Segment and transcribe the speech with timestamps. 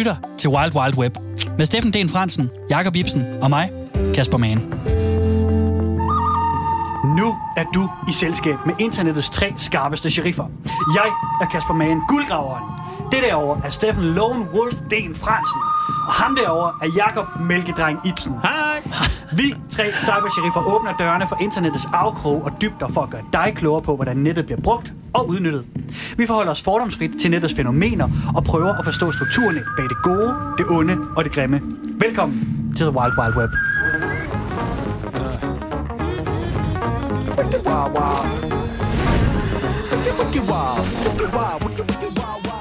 [0.00, 1.16] lytter til Wild Wild Web
[1.58, 3.70] med Steffen Den Fransen, Jakob Ibsen og mig,
[4.14, 4.58] Kasper Mann.
[7.16, 10.46] Nu er du i selskab med internettets tre skarpeste sheriffer.
[10.94, 11.10] Jeg
[11.42, 12.64] er Kasper Mann, guldgraveren.
[13.12, 15.60] Det derovre er Steffen Lone Wolf Den Fransen.
[16.06, 18.32] Og ham derovre er Jakob Mælkedreng Ibsen.
[18.42, 18.59] Hej.
[19.32, 23.82] Vi tre cybersheriffer åbner dørene for internettets afkrog og dybder for at gøre dig klogere
[23.82, 25.66] på, hvordan nettet bliver brugt og udnyttet.
[26.16, 30.34] Vi forholder os fordomsfrit til nettets fænomener og prøver at forstå strukturerne bag det gode,
[30.58, 31.60] det onde og det grimme.
[32.00, 33.50] Velkommen til The Wild Wild Web.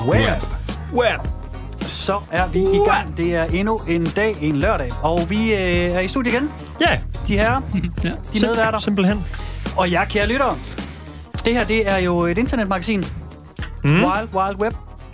[0.07, 0.41] Web.
[0.93, 1.38] Web.
[1.89, 3.17] Så er vi i gang.
[3.17, 4.91] Det er endnu en dag, en lørdag.
[5.03, 6.49] Og vi øh, er i studiet igen,
[6.81, 7.51] Ja, de her,
[8.03, 8.09] Ja.
[8.33, 8.79] de medværter.
[8.79, 9.17] simpelthen.
[9.77, 10.57] Og jeg, kære lyttere,
[11.45, 13.03] det her det er jo et internetmagasin.
[13.83, 14.03] Mm.
[14.03, 14.73] Wild Wild Web.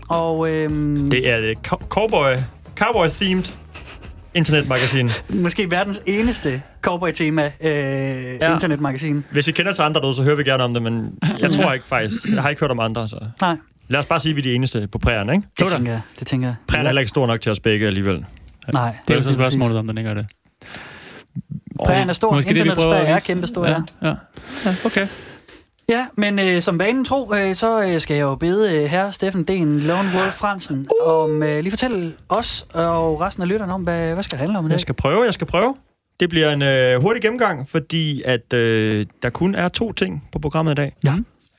[0.09, 2.35] Og øhm, Det er et cow- cowboy,
[2.79, 3.51] cowboy-themed
[4.34, 5.10] internetmagasin.
[5.43, 7.71] måske verdens eneste cowboy-tema øh,
[8.41, 8.54] ja.
[8.54, 9.23] internetmagasin.
[9.32, 11.73] Hvis I kender til andre derude, så hører vi gerne om det, men jeg tror
[11.73, 12.26] ikke faktisk.
[12.26, 13.57] Jeg har ikke hørt om andre, så Nej,
[13.88, 15.48] lad os bare sige, at vi er de eneste på prærien, ikke?
[15.60, 16.02] det tænker jeg.
[16.20, 16.55] Det tænker jeg.
[16.68, 18.26] Prærien er heller ikke stor nok til os begge alligevel.
[18.74, 20.26] Nej, Det er jo så spørgsmålet, om den ikke er det.
[21.86, 22.32] Prægen er stor.
[22.34, 23.28] Måske det, vi Internetets prøver præg at er vise.
[23.28, 23.82] kæmpe stor, ja.
[24.02, 24.13] ja.
[24.66, 24.76] ja.
[24.86, 25.08] Okay.
[25.90, 29.13] Ja, men øh, som vanen tro, øh, så øh, skal jeg jo bede øh, herre
[29.13, 33.82] Steffen Den Lone Wolf Fransen om øh, lige fortælle os og resten af lytterne om,
[33.84, 34.74] hvad, hvad skal det handle om i dag?
[34.74, 35.76] Jeg skal prøve, jeg skal prøve.
[36.20, 40.40] Det bliver en øh, hurtig gennemgang, fordi at øh, der kun er to ting på
[40.40, 40.96] programmet i dag.
[41.04, 41.16] Ja.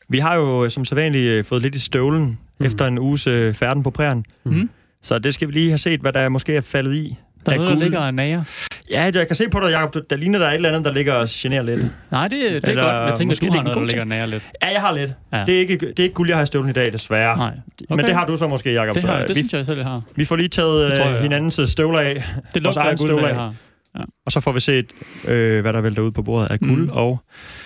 [0.08, 2.66] Vi har jo øh, som sædvanligt øh, fået lidt i støvlen mm.
[2.66, 4.24] efter en uges øh, færden på prærien.
[4.44, 4.70] Mhm.
[5.02, 7.16] Så det skal vi lige have set, hvad der måske er faldet i.
[7.46, 8.42] Der er noget, der ligger og nager.
[8.90, 9.96] Ja, jeg kan se på dig, Jacob.
[10.10, 11.82] Der ligner der er et eller andet, der ligger og generer lidt.
[12.10, 13.08] Nej, det, det er Eller godt.
[13.08, 14.42] Jeg tænker, måske du har en noget, der ligger nager lidt.
[14.64, 15.12] Ja, jeg har lidt.
[15.32, 15.44] Ja.
[15.46, 17.36] Det, er ikke, det er ikke guld, jeg har i støvlen i dag, desværre.
[17.36, 17.52] Nej.
[17.90, 18.94] Men det har du så måske, Jacob.
[18.94, 20.02] Det, har, øh, det vi, synes jeg selv, jeg har.
[20.14, 23.50] vi får lige taget tror jeg, hinandens støvler af, Det lugter af guld, støvler af.
[23.96, 24.06] Har.
[24.26, 24.86] og så får vi set,
[25.28, 26.88] øh, hvad der vælter ud på bordet af guld Mm.
[26.92, 27.18] og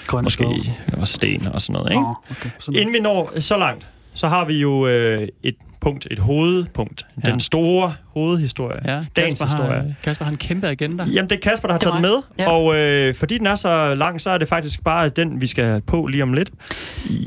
[0.06, 0.46] Grønne måske
[0.98, 1.91] også sten og sådan noget.
[1.91, 2.00] Ikke?
[2.00, 2.50] Åh, okay.
[2.58, 2.80] Sådan.
[2.80, 7.06] Inden vi når så langt, så har vi jo øh, et punkt, et hovedpunkt.
[7.24, 7.30] Ja.
[7.30, 8.92] Den store hovedhistorie.
[8.94, 9.94] Ja, Dagens Kasper har, historie.
[10.02, 11.04] Kasper har en kæmpe agenda.
[11.04, 12.16] Jamen, det er Kasper, der har taget den med.
[12.38, 12.50] Ja.
[12.50, 15.80] og øh, fordi den er så lang, så er det faktisk bare den, vi skal
[15.80, 16.50] på lige om lidt.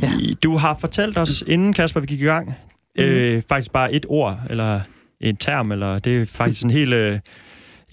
[0.02, 0.12] Ja.
[0.44, 3.06] Du har fortalt os, inden Kasper, vi gik i gang, Mhm.
[3.06, 4.80] øh, faktisk bare et ord, eller
[5.22, 7.20] en term, eller det er faktisk en hel, øh,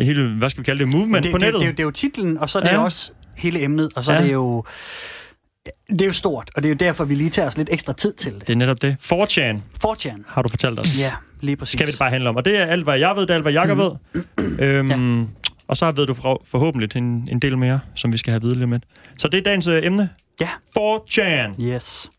[0.01, 1.61] en hel hvad skal vi kalde det, movement det, på det, nettet.
[1.61, 2.75] det, det, det er jo titlen, og så er det Ja.
[2.75, 2.85] ja.
[2.85, 4.19] også hele emnet, og så ja.
[4.19, 4.23] Ja.
[4.23, 4.65] er det jo...
[5.91, 7.93] Det er jo stort, og det er jo derfor, vi lige tager os lidt ekstra
[7.93, 8.47] tid til det.
[8.47, 8.97] det er netop det.
[9.13, 9.57] 4chan,
[9.87, 10.23] 4chan.
[10.27, 10.99] har du fortalt os.
[10.99, 11.73] Ja, lige præcis.
[11.79, 12.37] Skal vi det bare handle om.
[12.37, 14.57] Og det er alt, hvad jeg ved, det er alt, hvad Jakob Mhm.
[14.59, 14.59] ved.
[14.61, 15.29] Øhm,
[15.69, 18.59] Og så ved du for, forhåbentlig en, en del mere, som vi skal have videre
[18.59, 18.81] lidt med.
[19.19, 20.09] Så det er dagens øh, emne.
[20.41, 20.49] Ja.
[20.79, 21.63] 4chan.
[21.65, 22.11] Yes.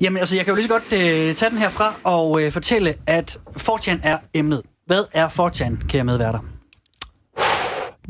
[0.00, 2.94] Jamen, altså, jeg kan jo lige så godt øh, tage den herfra og øh, fortælle,
[3.06, 4.62] at 4chan er emnet.
[4.86, 6.38] Hvad er 4chan, kære medværter?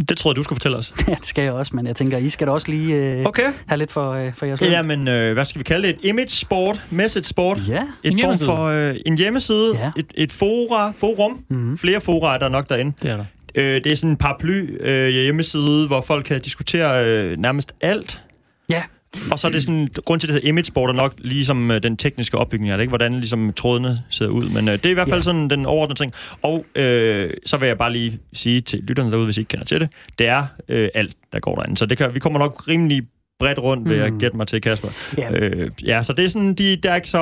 [0.08, 0.92] Det troede jeg, du skulle fortælle os.
[1.08, 3.52] ja, det skal jeg også, men jeg tænker, I skal da også lige øh, Okay.
[3.66, 4.70] have lidt for, øh, for jeres løn.
[4.70, 5.94] Jamen, øh, hvad skal vi kalde det?
[5.94, 7.58] Et image sport, message sport.
[7.68, 7.74] Ja.
[7.82, 8.46] Et En form hjemmeside.
[8.46, 9.90] for øh, en hjemmeside, Ja.
[9.96, 11.44] et, et fora, forum.
[11.48, 11.78] Mhm.
[11.78, 12.92] Flere fora er der nok derinde.
[13.02, 13.24] Det er der.
[13.54, 18.20] Øh, det er sådan en paraply øh, hjemmeside, hvor folk kan diskutere øh, nærmest alt.
[18.68, 18.82] Ja.
[19.32, 21.70] Og så er det sådan, grund til, at det hedder image sport, er nok ligesom
[21.70, 22.90] øh, den tekniske opbygning af det, ikke?
[22.90, 24.48] hvordan ligesom trådene ser ud.
[24.48, 25.22] Men øh, det er i hvert fald Ja.
[25.22, 26.12] sådan den overordnede ting.
[26.42, 29.64] Og øh, så vil jeg bare lige sige til lytterne derude, hvis I ikke kender
[29.64, 29.88] til det,
[30.18, 31.76] det er øh, alt, der går derinde.
[31.76, 33.02] Så det kan, vi kommer nok rimelig
[33.40, 34.18] bredt rundt, vil jeg Mm.
[34.18, 34.88] gætte mig til, Kasper.
[35.18, 35.30] Ja.
[35.32, 37.18] Øh, ja, så det er sådan, de, der er ikke så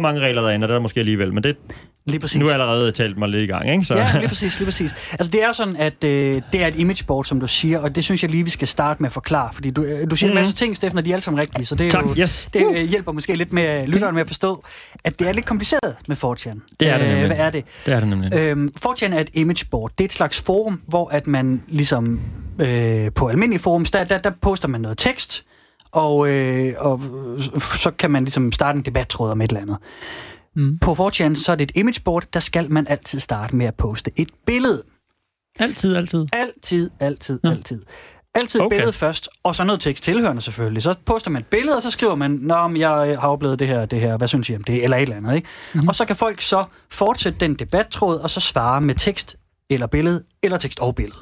[0.00, 1.56] mange regler derinde, og der er måske alligevel, men det,
[2.06, 2.38] Lige præcis.
[2.38, 3.84] nu jeg allerede talt mig lidt i gang, ikke?
[3.84, 4.94] Så, Ja, lige præcis, lige præcis.
[5.12, 7.94] Altså, det er jo sådan, at øh, det er et imageboard, som du siger, og
[7.94, 10.28] det synes jeg lige, vi skal starte med at forklare, fordi du, øh, du siger
[10.30, 10.30] mm.
[10.30, 10.44] en Mhm.
[10.44, 12.48] masse ting, Steffen, og de er alle sammen rigtige, så det, tak, jo, yes.
[12.54, 14.64] det øh, hjælper måske lidt med lytteren med at forstå,
[15.04, 16.60] at det er lidt kompliceret med 4chan.
[16.80, 17.26] Det er det nemlig.
[17.26, 17.64] Hvad er det?
[17.86, 18.34] Det er det nemlig.
[18.34, 19.90] Øhm, 4chan er et imageboard.
[19.98, 22.20] Det er et slags forum, hvor at man ligesom
[22.58, 25.44] øh, på almindelige forums, der, der, der poster man noget tekst,
[25.92, 27.00] og, øh, og
[27.60, 29.78] så kan man ligesom starte en debattråd om et eller andet.
[30.56, 30.78] Mm.
[30.78, 34.10] På 4chan, så er det et imageboard, der skal man altid starte med at poste
[34.16, 34.82] et billede.
[35.58, 36.26] Altid, altid.
[36.32, 37.50] Altid, altid, Nå.
[37.50, 37.82] altid.
[38.34, 38.76] Altid et Okay.
[38.76, 40.82] billede først, og så noget tekst tilhørende selvfølgelig.
[40.82, 43.66] Så poster man et billede, og så skriver man, Nå, men jeg har oplevet det
[43.68, 45.48] her, det her, hvad synes I om det, eller et eller andet, ikke?
[45.48, 45.78] Mhm.
[45.78, 45.88] Mm-hmm.
[45.88, 49.36] Og så kan folk så fortsætte den debattråd, og så svare med tekst
[49.70, 51.18] eller billede, eller tekst og billede.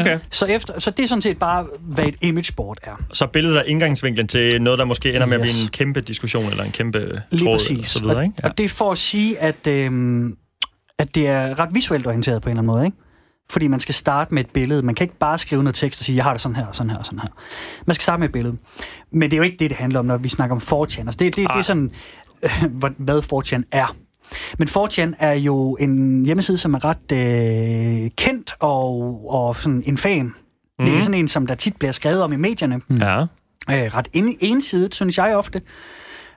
[0.00, 3.02] Okay, Så, efter, så det er sådan set bare, hvad et imageboard er.
[3.12, 5.62] så billedet er indgangsvinklen til noget, der måske ender med at blive Yes.
[5.64, 7.86] en kæmpe diskussion, eller en kæmpe Lige tråd, præcis.
[7.86, 8.34] så videre, og, ikke?
[8.42, 8.48] Ja.
[8.48, 10.34] og det er for at sige, at, øhm,
[10.98, 12.96] at det er ret visuelt orienteret på en eller anden måde, ikke?
[13.50, 14.82] Fordi man skal starte med et billede.
[14.82, 16.90] Man kan ikke bare skrive noget tekst og sige, jeg har det sådan her, sådan
[16.90, 17.28] her, sådan her.
[17.86, 18.56] Man skal starte med et billede.
[19.12, 20.98] Men det er jo ikke det, det handler om, når vi snakker om 4chan.
[21.00, 21.90] Altså det, det, det er sådan,
[22.42, 22.50] øh,
[22.98, 23.96] hvad 4chan er.
[24.58, 30.12] Men 4chan er jo en hjemmeside, som er ret øh, kendt og, og sådan infam.
[30.26, 30.32] Mm.
[30.78, 31.02] Det er Mhm.
[31.02, 32.80] sådan en, som der tit bliver skrevet om i medierne.
[32.90, 33.20] Ja.
[33.20, 35.60] Øh, ret en, ensidigt, synes jeg ofte.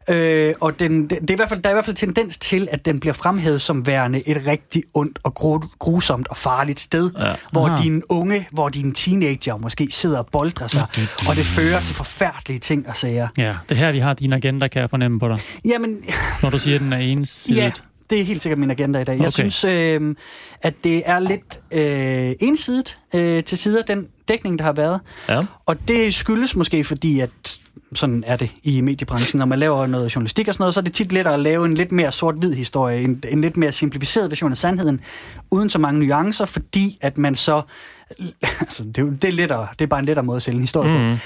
[0.10, 2.38] Øh, og den, det, det er i hvert fald, der er i hvert fald tendens
[2.38, 6.80] til, at den bliver fremhævet som værende et rigtig ondt og gru, grusomt og farligt
[6.80, 7.34] sted, Ja.
[7.52, 7.84] hvor Aha.
[7.84, 10.84] dine unge, hvor dine teenager måske sidder og boldrer sig,
[11.30, 13.28] og det fører til forfærdelige ting og sager.
[13.38, 15.38] Ja, det er her, de har din agenda, kan jeg fornemme på dig.
[15.66, 15.98] Jamen,
[16.44, 17.64] Når du siger, at den er ensidigt.
[17.64, 17.72] Ja,
[18.10, 19.14] det er helt sikkert min agenda i dag.
[19.14, 19.50] Jeg Okay.
[19.50, 20.16] synes, øh,
[20.62, 25.00] at det er lidt øh, ensidigt øh, til sider, den dækning, der har været.
[25.30, 25.44] Ja.
[25.66, 27.30] Og det skyldes måske, fordi at
[27.94, 29.40] sådan er det i mediebranchen.
[29.40, 31.66] Når man laver noget journalistik og sådan noget, så er det tit lettere at lave
[31.66, 35.02] en lidt mere sort-hvid historie, en, en lidt mere simplificeret version af sandheden,
[35.52, 37.62] uden så mange nuancer, fordi at man så...
[38.60, 40.62] Altså, det, er det, er lettere, det er bare en lettere måde at sælge en
[40.62, 41.10] historie.
[41.12, 41.18] Mm.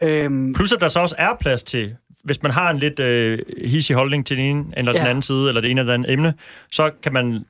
[0.00, 0.06] på.
[0.06, 1.94] Øhm, Plus at der så også er plads til,
[2.26, 5.08] hvis man har en lidt øh, hissig holdning til den ene eller den Ja.
[5.08, 6.34] anden side, eller det ene eller det andet emne,
[6.72, 7.44] så kan man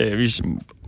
[0.00, 0.28] øh,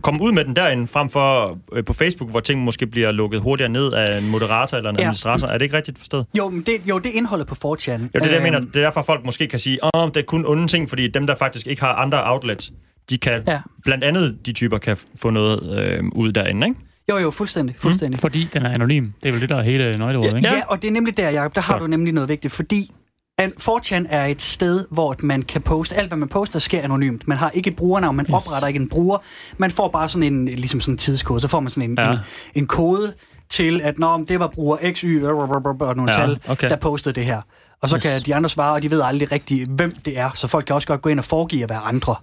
[0.01, 3.41] komme ud med den derinde, frem for øh, på Facebook, hvor ting måske bliver lukket
[3.41, 5.01] hurtigere ned af en moderator eller en Ja.
[5.03, 5.47] administrator.
[5.47, 6.25] Er det ikke rigtigt forstået?
[6.37, 7.91] jo, men det, jo, det er indholdet på 4chan.
[7.91, 8.59] Jo, det er det, jeg Øhm, mener.
[8.59, 11.23] Det er derfor, folk måske kan sige, at det er kun onde ting, fordi dem,
[11.23, 12.71] der faktisk ikke har andre outlets,
[13.09, 13.59] de kan, Ja.
[13.83, 16.79] blandt andet de typer, kan få noget øh, ud derinde, ikke?
[17.09, 17.75] Jo, jo, fuldstændig.
[17.79, 18.19] fuldstændig.
[18.19, 19.07] Fordi den er anonym.
[19.23, 20.47] Det er vel det, der er hele nøgleordet, ikke?
[20.47, 20.55] Ja.
[20.55, 21.81] ja, og det er nemlig der, Jacob, der har Godt.
[21.81, 22.91] du nemlig noget vigtigt, fordi
[23.39, 27.27] an- 4chan er et sted, hvor man kan poste, alt hvad man poster sker anonymt.
[27.27, 28.33] Man har ikke et brugernavn, man Yes.
[28.47, 29.17] opretter ikke en bruger.
[29.57, 32.11] Man får bare sådan en, ligesom sådan en tidskode, så får man sådan en, Ja.
[32.11, 32.17] en,
[32.55, 33.13] en kode
[33.49, 36.69] til, at Nå, det var bruger XY og nogle ja, tal, okay.
[36.69, 37.41] der postede det her.
[37.81, 38.03] Og så Yes.
[38.03, 40.29] kan de andre svare, og de ved aldrig rigtigt, hvem det er.
[40.35, 42.15] Så folk kan også godt gå ind og foregive at være andre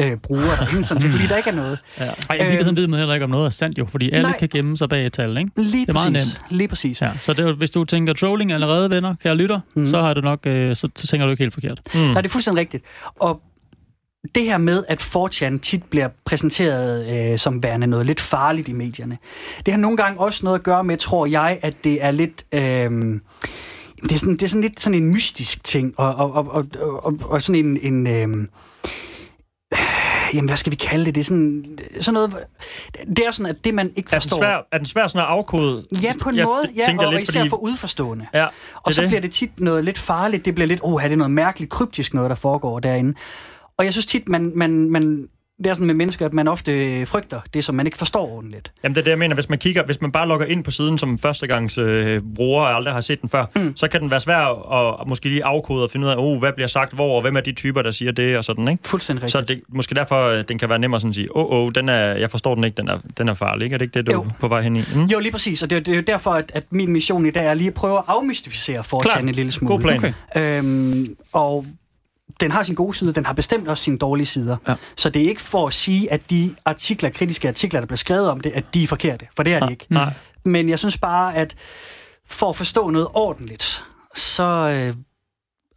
[0.00, 1.78] øh, brugere derinde, sådan, set, fordi der ikke er noget.
[1.98, 2.06] Ej,
[2.36, 4.38] i virkeligheden ved man heller ikke, om noget er sandt jo, fordi alle Nej.
[4.38, 5.50] kan gemme sig bag et tal, ikke?
[5.56, 6.38] Lige Det er meget præcis.
[6.50, 7.02] Lige præcis.
[7.02, 9.86] Ja, så det, hvis du tænker trolling allerede, venner, kære lytter, mm.
[9.86, 11.80] Så har du nok, øh, så, så tænker du ikke helt forkert.
[11.94, 12.00] Mm.
[12.00, 12.84] Nej, det er fuldstændig rigtigt.
[13.20, 13.40] Og
[14.34, 18.72] det her med, at 4chan tit bliver præsenteret øh, som værende noget lidt farligt i
[18.72, 19.18] medierne,
[19.66, 22.44] det har nogle gange også noget at gøre med, tror jeg, at det er lidt...
[22.52, 23.20] Øh,
[24.02, 26.66] det er, sådan, det er sådan lidt sådan en mystisk ting, og, og, og, og,
[27.04, 27.78] og, og sådan en...
[27.82, 28.48] en øh,
[30.34, 31.14] jamen, hvad skal vi kalde det?
[31.14, 31.64] Det er sådan,
[32.00, 32.36] sådan noget...
[33.08, 34.36] Det er sådan, at det, man ikke Er den, forstår...
[34.38, 35.86] svær, er den svær sådan at afkode?
[36.02, 38.26] Ja, på en Jeg måde, ja, tænker og, lidt, og især fordi- for udforstående.
[38.34, 38.46] Ja,
[38.82, 39.08] Og så det.
[39.08, 40.44] bliver det tit noget lidt farligt.
[40.44, 43.14] Det bliver lidt, oh, er det noget mærkeligt, kryptisk noget, der foregår derinde.
[43.76, 45.28] Og jeg synes tit, man, man, man,
[45.64, 48.72] det er sådan med mennesker, at man ofte frygter det, som man ikke forstår ordentligt.
[48.82, 49.34] Jamen det er det, jeg mener.
[49.34, 52.76] Hvis man kigger, hvis man bare logger ind på siden som førstegangs øh, bruger og
[52.76, 53.76] aldrig har set den før, mm.
[53.76, 56.38] så kan den være svær at, at måske lige afkode og finde ud af, oh,
[56.38, 58.88] hvad bliver sagt hvor, og hvem er de typer, der siger det, og sådan, ikke?
[58.88, 59.48] Fuldstændig rigtigt.
[59.48, 61.72] Så det, måske derfor, øh, den kan være nemmere sådan at sige, åh, oh, oh,
[61.74, 63.74] den er, jeg forstår den ikke, den er, den er farlig, ikke?
[63.74, 64.22] Er det ikke det, du Jo.
[64.22, 64.80] er på vej hen i?
[64.94, 65.04] Mm?
[65.04, 65.62] Jo, lige præcis.
[65.62, 67.68] Og det, er- det er jo derfor, at, at min mission i dag er lige
[67.68, 69.22] at prøve at afmystificere 4chan Klart.
[69.24, 69.72] en lille smule.
[69.74, 69.96] God plan.
[70.36, 70.58] Okay.
[70.58, 71.66] Øhm, og
[72.42, 74.56] den har sin gode side, den har bestemt også sine dårlige sider.
[74.68, 74.74] Ja.
[74.96, 78.28] Så det er ikke for at sige, at de artikler, kritiske artikler, der bliver skrevet
[78.30, 79.26] om det, at de er forkerte.
[79.36, 79.86] For det er de ikke.
[79.90, 80.12] Nej.
[80.44, 81.54] Men jeg synes bare, at
[82.28, 83.84] for at forstå noget ordentligt,
[84.14, 84.42] så...
[84.44, 84.94] Øh,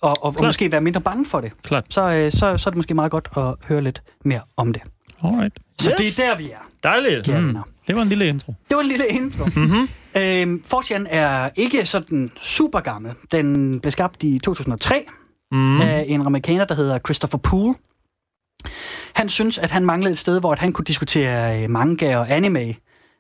[0.02, 0.48] og, og, og Klart.
[0.48, 1.86] måske være mindre bange for det, Klart.
[1.90, 4.82] så, øh, så, så er det måske meget godt at høre lidt mere om det.
[5.24, 5.54] Alright.
[5.82, 6.16] Så Yes.
[6.16, 7.26] det er der, vi er, Dejligt.
[7.26, 7.58] kære Mm.
[7.88, 8.54] Det var en lille intro.
[8.70, 9.46] Det var en lille intro.
[9.56, 9.90] Mm-hmm.
[10.18, 13.12] Øhm, 4chan er ikke sådan super gammel.
[13.32, 15.06] Den blev skabt i 2003
[15.56, 15.82] Mm.
[15.82, 17.76] af en amerikaner, der hedder Christopher Poole.
[19.14, 22.30] Han synes, at han manglede et sted, hvor at han kunne diskutere øh, manga og
[22.32, 22.76] anime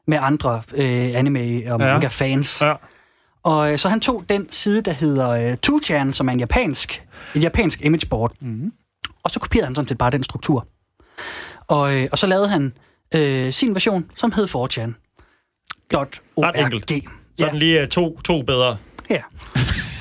[0.07, 1.91] med andre øh, anime- og Ja.
[1.91, 2.61] manga-fans.
[2.61, 2.73] Ja.
[3.43, 7.03] Og øh, så han tog den side, der hedder øh, 2chan, som er en japansk,
[7.35, 8.31] et japansk imageboard.
[8.41, 8.71] Mm.
[9.23, 10.67] Og så kopierede han sådan set bare den struktur.
[11.67, 12.73] Og, øh, og så lavede han
[13.15, 14.91] øh, sin version, som hed 4chan.
[16.37, 16.91] Ret enkelt.
[16.91, 16.99] Ja.
[17.37, 18.77] Så er den lige øh, to, to bedre.
[19.09, 19.21] ja.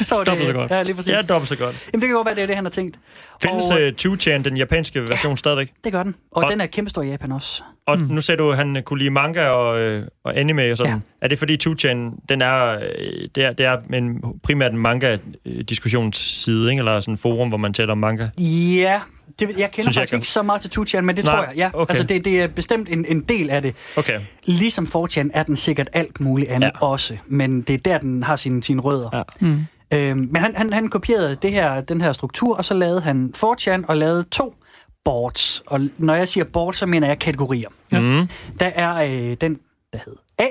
[0.08, 0.70] Så var det, Dobbelt så godt.
[0.70, 1.10] Ja, lige præcis.
[1.10, 1.76] Ja, Ja, dobbelt så godt.
[1.92, 2.96] Jamen, det kan godt være, det er det, han har tænkt.
[3.42, 5.72] Findes og, uh, 2chan, den japanske version, stadigvæk?
[5.84, 6.14] det gør den.
[6.32, 7.62] Og, og- den er kæmpestor i Japan også.
[7.86, 8.04] Og Mm.
[8.10, 10.90] nu sagde du, at han kunne lide manga og, øh, og anime og sådan.
[10.92, 10.96] Ja.
[10.96, 11.00] Ja.
[11.22, 11.96] Er det fordi 2chan,
[12.28, 16.78] den er, øh, det er, det er en, primært en manga-diskussionsside, ikke?
[16.80, 18.28] eller sådan en forum, hvor man taler om manga?
[18.38, 19.00] Ja,
[19.38, 21.34] det, jeg kender Synes jeg faktisk kan- ikke så meget til 2chan, men det Nej,
[21.36, 21.52] tror jeg.
[21.56, 21.70] Ja.
[21.74, 21.90] okay.
[21.90, 23.74] Altså, det, det er bestemt en, en del af det.
[23.96, 24.20] Okay.
[24.46, 26.70] Ligesom 4chan er den sikkert alt muligt andet Ja.
[26.82, 26.86] ja.
[26.86, 29.10] også, men det er der, den har sine, sine rødder.
[29.12, 29.22] Ja.
[29.40, 29.58] Mm.
[29.94, 33.32] Øhm, men han, han, han kopierede det her, den her struktur, og så lavede han
[33.36, 34.54] 4chan og lavede to
[35.04, 35.62] boards.
[35.66, 37.68] Og når jeg siger boards, så mener jeg kategorier.
[37.92, 38.00] Ja.
[38.00, 38.28] Mm.
[38.60, 38.94] Der er
[39.30, 39.58] øh, den,
[39.92, 40.46] der hed A,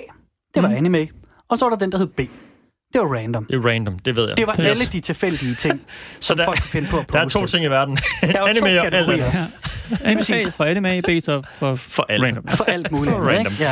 [0.55, 0.75] det var Mm.
[0.75, 1.07] anime,
[1.49, 2.19] og så var der den, der hed B.
[2.93, 3.45] Det var random.
[3.45, 4.37] Det er random, det ved jeg.
[4.37, 4.65] Det var Yes.
[4.67, 5.81] alle de tilfældige ting,
[6.19, 7.39] som der- folk kunne finde på at Der er poste.
[7.39, 7.97] to ting i verden.
[8.21, 9.25] Der er to Anime og alt kategorier.
[9.25, 9.45] Ja.
[10.03, 12.23] Anime for anime, B så for For alt.
[12.23, 12.47] random.
[12.47, 13.15] For alt muligt.
[13.15, 13.63] For andet, ikke?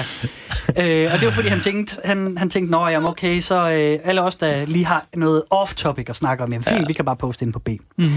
[0.77, 1.03] Ja.
[1.05, 3.99] Øh, og det var fordi, han tænkte, han, han tænkte, nå jamen okay, så øh,
[4.09, 6.85] alle os, der lige har noget off-topic at snakke om, jamen fint, Ja.
[6.87, 7.69] vi kan bare poste ind på B.
[7.97, 8.09] Mm.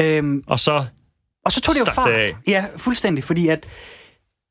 [0.00, 0.84] Øhm, Og så
[1.44, 2.06] Og så tog det jo fart.
[2.08, 2.34] det af.
[2.48, 3.66] Ja, fuldstændig, fordi at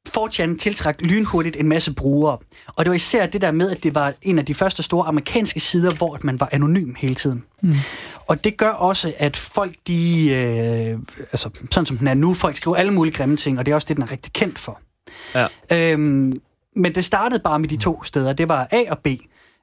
[0.09, 2.38] 4chan tiltrak lynhurtigt en masse brugere.
[2.67, 5.07] Og det var især det der med, at det var en af de første store
[5.07, 7.43] amerikanske sider, hvor at man var anonym hele tiden.
[7.62, 7.74] Mm.
[8.27, 10.29] Og det gør også, at folk, de...
[10.29, 13.71] Øh, altså, sådan som den er nu, folk skriver alle mulige grimme ting, og det
[13.71, 14.79] er også det, den er rigtig kendt for.
[15.35, 15.47] Ja.
[15.71, 16.41] Øhm,
[16.75, 18.33] men det startede bare med de to steder.
[18.33, 19.07] Det var A og B.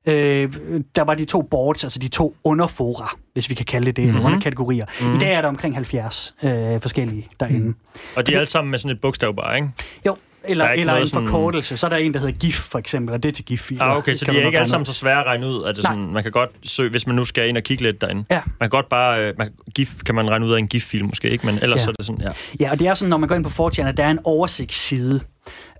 [0.06, 0.52] Øh,
[0.94, 4.04] der var de to boards, altså de to underfora, hvis vi kan kalde det det,
[4.04, 4.25] mm-hmm.
[4.25, 4.87] underkategorier.
[5.00, 5.14] Mm-hmm.
[5.14, 7.66] I dag er der omkring 70 øh, forskellige derinde.
[7.66, 7.75] Mm.
[8.16, 9.68] Og de er alle sammen med sådan et bogstav bare, ikke?
[10.06, 11.76] Jo, eller, er eller en sådan- forkortelse.
[11.76, 13.82] Så er der en, der hedder GIF, for eksempel, og det er til GIF-filer.
[13.84, 15.76] Ah, okay, så Kan de er ikke alle sammen så svære at regne ud, at
[15.76, 18.25] det sådan, man kan godt søge, hvis man nu skal ind og kigge lidt derinde.
[18.30, 18.42] Ja.
[18.61, 21.30] Man kan godt bare, øh, man, GIF kan man regne ud af en GIF-fil måske,
[21.30, 21.46] ikke?
[21.46, 21.84] Men ellers Ja.
[21.84, 22.28] så er det sådan, ja.
[22.61, 24.18] Ja, og det er sådan, når man går ind på 4chan, at der er en
[24.25, 25.20] oversigtsside,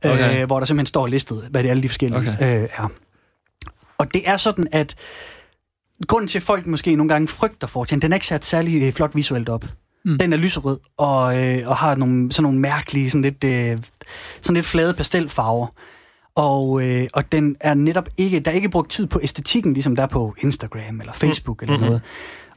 [0.05, 0.41] Okay.
[0.41, 2.63] øh, hvor der simpelthen står listet, hvad det alle de forskellige Okay.
[2.63, 2.89] øh, er.
[3.99, 4.95] Og det er sådan, at
[6.09, 8.93] grunden til, at folk måske nogle gange frygter 4chan, den er ikke sat særlig øh,
[8.93, 9.65] flot visuelt op.
[10.05, 10.11] Mm.
[10.13, 10.19] Mm.
[10.19, 13.79] Den er lyserød og, øh, og har nogle, sådan nogle mærkelige, sådan lidt, øh,
[14.43, 15.67] sådan lidt flade pastelfarver.
[16.35, 19.97] Og, øh, og den er netop ikke, der er ikke brugt tid på æstetikken, ligesom
[19.97, 21.65] der er på Instagram eller Facebook mm.
[21.65, 21.87] eller Mhm.
[21.87, 22.03] noget.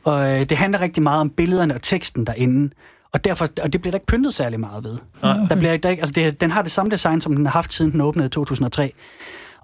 [0.04, 2.74] Og øh, det handler rigtig meget om billederne og teksten derinde.
[3.14, 4.98] Og, derfor, og det bliver der ikke pyntet særlig meget ved.
[5.24, 5.38] Nej.
[5.50, 7.74] Der bliver, der ikke, altså det, den har det samme design, som den har haft
[7.74, 8.94] siden den åbnede i 2003.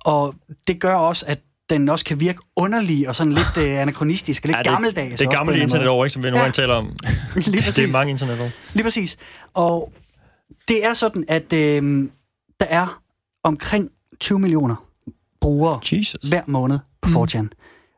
[0.05, 0.35] Og
[0.67, 1.39] det gør også, at
[1.75, 5.19] den også kan virke underlig og sådan lidt øh, anachronistisk og lidt Ja, det, gammeldags.
[5.19, 6.51] Det er anden internetår, ikke, som vi nogle Ja.
[6.51, 6.85] taler om.
[7.35, 7.75] Lige præcis.
[7.75, 8.49] Det er mange internetår.
[8.73, 9.17] Lige præcis.
[9.53, 9.93] Og
[10.67, 12.09] det er sådan, at øh,
[12.59, 13.01] der er
[13.43, 14.75] omkring 20 millioner
[15.41, 16.29] brugere Jesus.
[16.29, 17.15] hver måned på Mm.
[17.23, 17.47] 4chan.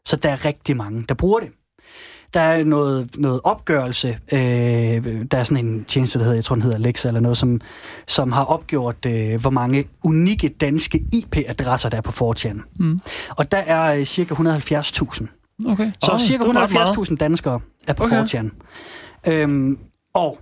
[0.06, 1.50] Så der er rigtig mange, der bruger det.
[2.34, 4.18] Der er noget, noget opgørelse.
[4.32, 7.38] Øh, der er sådan en tjeneste, der hedder, jeg tror, den hedder Alexa eller noget,
[7.38, 7.62] som,
[8.08, 12.62] som har opgjort, øh, hvor mange unikke danske IP-adresser, der er på 4chan.
[12.76, 13.00] Mm.
[13.30, 15.28] Og der er øh, cirka 170.000.
[15.68, 15.92] Okay.
[16.04, 16.98] Så oh, cirka det er ret meget.
[16.98, 18.24] 170.000 danskere er på Okay.
[18.24, 18.40] okay.
[18.40, 18.50] 4chan.
[19.32, 19.78] Øhm,
[20.14, 20.40] og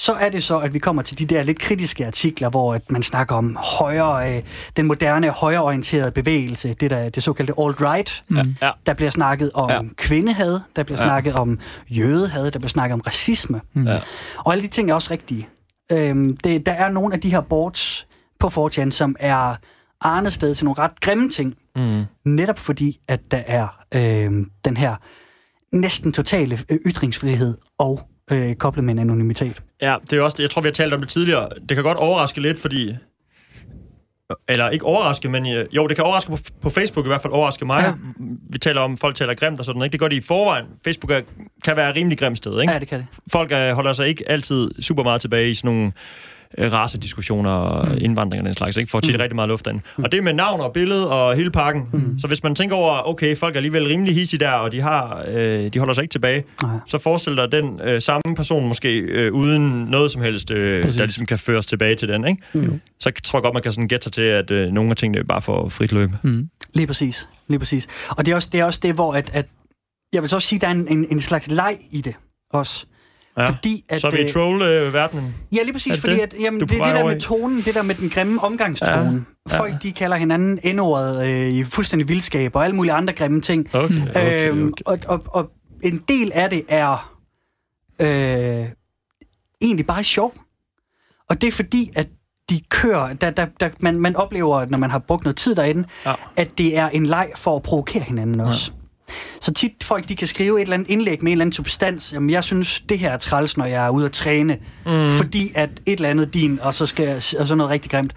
[0.00, 2.90] så er det så, at vi kommer til de der lidt kritiske artikler, hvor at
[2.90, 4.42] man snakker om højre, øh,
[4.76, 8.22] den moderne højreorienterede bevægelse, det, der, det såkaldte alt-right.
[8.28, 8.54] Mm.
[8.62, 8.70] Ja.
[8.86, 9.80] Der bliver snakket om Ja.
[9.96, 11.06] kvindehad, der bliver Ja.
[11.06, 13.60] snakket om jødehad, der bliver snakket om racisme.
[13.74, 13.86] Mm.
[13.86, 14.00] Ja.
[14.38, 15.48] Og alle de ting er også rigtige.
[15.92, 18.06] Øhm, det, der er nogle af de her boards
[18.40, 19.54] på 4chan, som er
[20.00, 22.04] arne sted til nogle ret grimme ting, Mm.
[22.24, 24.32] netop fordi, at der er øh,
[24.64, 24.96] den her
[25.72, 28.00] næsten totale øh, ytringsfrihed og
[28.32, 29.62] øh, koblet med en anonymitet.
[29.82, 30.36] Ja, det er også.
[30.40, 31.48] Jeg tror, vi har talt om det tidligere.
[31.68, 32.96] Det kan godt overraske lidt, fordi...
[34.48, 37.32] Eller ikke overraske, men øh, jo, det kan overraske på, på Facebook i hvert fald
[37.32, 37.80] overraske mig.
[37.80, 37.92] Ja.
[38.50, 39.92] Vi taler om, folk taler grimt og sådan, ikke?
[39.92, 40.66] Det gør de i forvejen.
[40.84, 41.20] Facebook er,
[41.64, 42.72] kan være et rimelig grimt sted, ikke?
[42.72, 43.06] Ja, det kan det.
[43.32, 45.92] Folk er, holder sig ikke altid super meget tilbage i sådan nogle
[46.58, 47.98] racediskussioner og mm.
[48.00, 48.90] indvandring og den slags, ikke?
[48.90, 49.20] For tit mm.
[49.20, 49.82] rigtig meget luft derinde.
[49.96, 50.04] Mm.
[50.04, 51.82] Og det med navn og billede og hele pakken.
[51.92, 52.18] Mm.
[52.18, 55.24] Så hvis man tænker over, okay, folk er alligevel rimelig hissige der, og de, har,
[55.28, 56.78] øh, de holder sig ikke tilbage, Nej.
[56.86, 60.96] så forestil dig den øh, samme person måske øh, uden noget som helst, øh, Præcis.
[60.96, 62.42] der ligesom kan føres tilbage til den, ikke?
[62.52, 62.80] Mm.
[63.00, 65.24] Så tror jeg godt, man kan sådan gætte sig til, at øh, nogle af tingene
[65.24, 66.10] bare får frit løb.
[66.22, 66.48] Mm.
[66.74, 67.28] Lige præcis.
[67.48, 67.88] Lige præcis.
[68.10, 69.46] Og det er også det, er også det hvor at, at
[70.12, 72.14] jeg vil så også sige, at der er en, en, en slags leg i det
[72.50, 72.86] også.
[73.42, 73.48] Ja.
[73.48, 75.34] Fordi at, Så er vi i øh, troll-verdenen.
[75.52, 77.94] Ja, lige præcis, fordi det, at, jamen, det det der med tonen, det der med
[77.94, 79.24] den grimme omgangstone.
[79.50, 83.40] Ja, Folk, de kalder hinanden endordet øh, i fuldstændig vildskab og alle mulige andre grimme
[83.40, 83.74] ting.
[83.74, 84.82] Okay, okay, øhm, okay.
[84.86, 85.50] Og, og, og
[85.82, 87.16] en del af det er
[88.00, 88.68] øh,
[89.60, 90.34] egentlig bare sjov.
[91.28, 92.08] Og det er fordi, at
[92.50, 95.84] de kører, der, der, der, man, man oplever, når man har brugt noget tid derinde,
[96.06, 96.12] Ja.
[96.36, 98.72] at det er en leg for at provokere hinanden også.
[99.40, 102.12] Så tit folk, de kan skrive et eller andet indlæg med en eller anden substans.
[102.12, 104.58] Jamen, jeg synes, det her er træls, når jeg er ude at træne.
[104.86, 105.08] Mm.
[105.08, 108.12] Fordi at et eller andet din, og så skal jeg, og så noget rigtig grimt.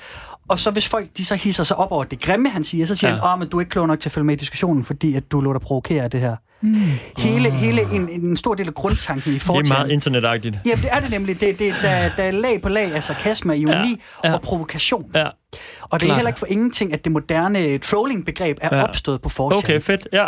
[0.48, 2.96] Og så hvis folk, de så hisser sig op over det grimme, han siger, så
[2.96, 3.16] siger Ja.
[3.16, 5.16] han, åh, men du er ikke klog nok til at følge med i diskussionen, fordi
[5.16, 6.36] at du lå dig provokere af det her.
[6.62, 6.76] Mm.
[7.18, 9.70] Hele, hele en, en stor del af grundtanken i Det er fortiden.
[9.78, 10.56] meget internetagtigt.
[10.66, 11.42] Ja, det er det nemlig.
[11.42, 15.06] Det, det, der, der er lag på lag af sarkasme, ironi Ja, ja, og provokation.
[15.16, 15.24] Ja.
[15.24, 16.16] Og det er klart.
[16.18, 18.84] heller ikke for ingenting, at det moderne trolling-begreb er Ja.
[18.84, 19.58] opstået på 4chan.
[19.58, 20.08] Okay, fedt.
[20.14, 20.28] Ja.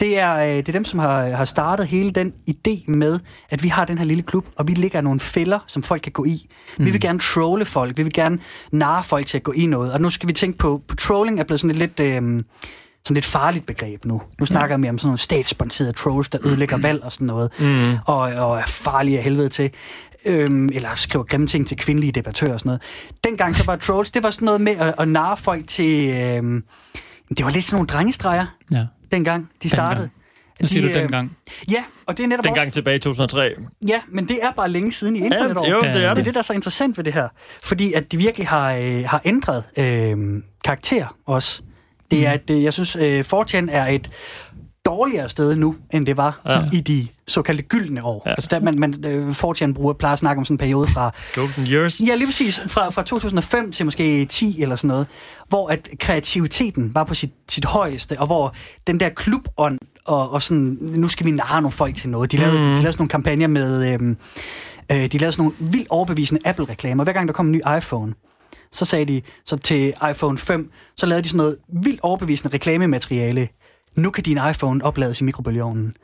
[0.00, 3.62] Det er, øh, det er dem, som har, har startet hele den idé med, at
[3.62, 6.24] vi har den her lille klub, og vi ligger nogle fælder, som folk kan gå
[6.24, 6.50] i.
[6.78, 6.84] Mm.
[6.84, 8.38] Vi vil gerne trolle folk, vi vil gerne
[8.72, 9.92] narre folk til at gå i noget.
[9.92, 12.00] Og nu skal vi tænke på, på trolling er blevet sådan et lidt...
[12.00, 12.42] Øh,
[13.04, 14.22] sådan lidt farligt begreb nu.
[14.38, 17.92] Nu snakker vi om sådan nogle statssponserede trolls, der ødelægger valg og sådan noget, mm.
[18.06, 19.70] og, og er farlige af helvede til.
[20.26, 22.82] Øhm, eller skriver grimme ting til kvindelige debattører og sådan noget.
[23.24, 26.16] Dengang så var trolls, det var sådan noget med at, at narre folk til...
[26.16, 26.64] Øhm,
[27.28, 28.84] det var lidt sådan nogle drengestreger, Ja.
[29.12, 30.10] Dengang de startede.
[30.60, 31.36] Nu siger De, du øh, dengang.
[31.70, 32.74] Ja, og det er netop Dengang også...
[32.74, 33.50] tilbage i 2003.
[33.88, 35.68] Ja, men det er bare længe siden i internetår.
[35.68, 36.24] jo, Ja, det er Det er det.
[36.24, 37.28] det, der er så interessant ved det her.
[37.64, 40.16] Fordi at de virkelig har, øh, har ændret øh,
[40.64, 41.62] karakter også.
[42.10, 44.10] Det er, at øh, jeg synes, øh, 4chan er et
[44.86, 46.60] dårligere sted nu, end det var Ja.
[46.72, 48.22] i de såkaldte gyldne år.
[48.26, 48.30] Ja.
[48.30, 51.10] Altså, der, man, man, øh, Fortune bruger, plejer at snakke om sådan en periode fra
[51.34, 52.00] Golden years.
[52.00, 52.60] Ja, lige præcis.
[52.66, 55.06] Fra, fra 2005 til måske 10 eller sådan noget,
[55.48, 58.54] hvor at kreativiteten var på sit, sit højeste, og hvor
[58.86, 62.32] den der klubånd, og, og sådan, nu skal vi narre nogle folk til noget.
[62.32, 62.64] De lavede, mm.
[62.64, 64.16] de lavede sådan nogle kampagner med, øhm,
[64.92, 67.04] øh, de lavede sådan nogle vildt overbevisende Apple-reklamer.
[67.04, 68.14] Hver gang der kom en ny iPhone,
[68.72, 73.48] så sagde de, så til iPhone 5, så lavede de sådan noget vildt overbevisende reklamemateriale.
[73.94, 75.96] Nu kan din iPhone oplades i mikrobølgeovnen.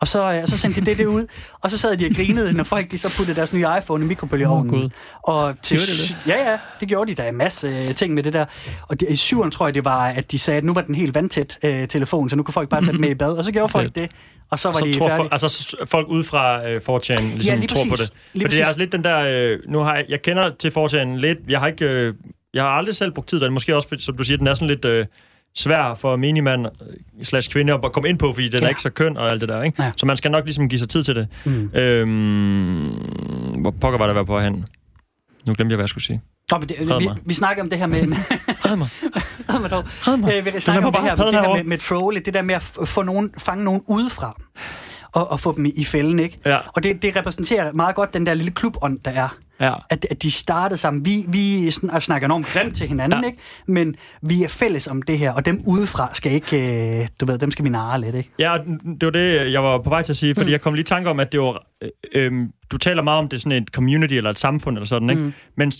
[0.00, 1.26] Og så, øh, så sendte de det, det ud,
[1.60, 4.08] og så sad de og grinede, når folk de så puttede deres nye iPhone i
[4.08, 4.70] mikrobølgeovnen.
[4.70, 4.90] Gud.
[5.22, 6.16] Og til Gjorde de det?
[6.26, 7.16] Ja, ja, det gjorde de.
[7.16, 8.44] Der er en masse øh, ting med det der.
[8.88, 10.94] Og det, i syveren tror jeg, det var, at de sagde, at nu var den
[10.94, 13.32] helt vandtæt øh, telefon, så nu kunne folk bare tage den med i bad.
[13.32, 14.10] Og så gjorde folk det,
[14.50, 15.16] og så var så de tror færdige.
[15.16, 18.12] folk, altså folk ud fra øh, 4chan ligesom Ja, lige tror på det.
[18.32, 19.18] Lige For det er altså lidt den der...
[19.18, 21.38] Øh, nu har jeg, jeg kender til 4chan lidt.
[21.48, 21.84] Jeg har ikke...
[21.84, 22.14] Øh,
[22.54, 23.50] jeg har aldrig selv brugt tid der.
[23.50, 25.06] Måske også, fordi, som du siger, den er sådan lidt øh,
[25.54, 28.64] svær for menigmand øh, slash kvinde at komme ind på, fordi den ja.
[28.64, 29.82] er ikke så køn og alt det der, ikke?
[29.82, 29.92] Ja.
[29.96, 31.28] Så man skal nok ligesom give sig tid til det.
[31.44, 31.70] Mm.
[31.74, 32.88] Øhm,
[33.60, 34.66] hvor pokker var der var på hen?
[35.46, 36.20] Nu glemte jeg, hvad jeg skulle sige.
[36.50, 37.16] Nå, men det, Red vi, mig.
[37.24, 38.06] vi snakker om det her med...
[38.06, 38.16] med
[38.66, 38.88] Red mig.
[39.54, 39.84] Red mig dog.
[39.86, 40.32] Red mig.
[40.38, 42.62] Øh, vi snakker om det her, det her med, med trolle, det der med at
[42.84, 44.40] få nogen, fange nogen udefra
[45.12, 46.38] og, og få dem i, i fælden, ikke?
[46.46, 46.58] Ja.
[46.76, 49.36] Og det, det repræsenterer meget godt den der lille klubånd, der er.
[49.60, 49.74] Ja.
[49.90, 51.04] At, at de startede sammen.
[51.04, 53.26] Vi, vi sn- snakker enormt grimt til hinanden, Ja.
[53.26, 53.38] ikke?
[53.66, 57.00] Men vi er fælles om det her, og dem udefra skal ikke...
[57.00, 58.30] Øh, du ved, dem skal vi narre lidt, ikke?
[58.38, 58.58] Ja,
[59.00, 60.52] det var det, jeg var på vej til at sige, fordi mm.
[60.52, 61.62] jeg kom lige i tanke om, at det var...
[61.82, 62.32] Øh, øh,
[62.72, 65.22] du taler meget om, det sådan et community eller et samfund eller sådan, ikke?
[65.22, 65.32] Mm.
[65.56, 65.72] Men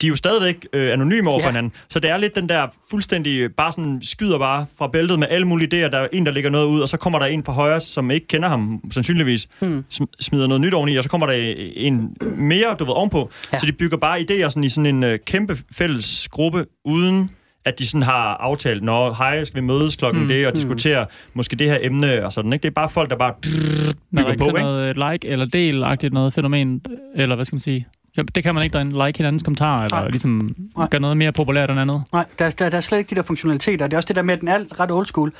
[0.00, 1.50] de er jo stadigvæk øh, anonyme over for Ja.
[1.52, 1.72] hinanden.
[1.88, 5.46] Så det er lidt den der fuldstændig, bare sådan skyder bare fra bæltet med alle
[5.46, 5.90] mulige idéer.
[5.90, 8.10] Der er en, der lægger noget ud, og så kommer der en fra højre, som
[8.10, 9.84] ikke kender ham sandsynligvis, Mm.
[9.94, 13.30] sm- smider noget nyt oveni, og så kommer der en mere, du ved, ovenpå.
[13.52, 13.58] Ja.
[13.58, 17.30] Så de bygger bare idéer sådan i sådan en øh, kæmpe fælles gruppe, uden
[17.66, 20.24] at de sådan har aftalt, nå, hej, skal vi mødes klokken mm.
[20.26, 20.28] Mm.
[20.32, 20.54] det, og Mm.
[20.56, 22.62] diskutere måske det her emne og sådan, ikke?
[22.62, 24.62] Det er bare folk, der bare Der er bygger ikke på, sådan ikke?
[24.64, 26.80] noget like eller del-agtigt noget fænomen,
[27.14, 27.86] eller hvad skal man sige?
[28.16, 30.08] Ja, Det kan man ikke derinde like hinandens kommentarer, eller Nej.
[30.08, 30.88] ligesom Nej.
[30.90, 32.02] gøre noget mere populært end andet.
[32.12, 33.86] Nej, der, der, der er slet ikke de der funktionaliteter.
[33.86, 35.32] Det er også det der med, at den er ret old school.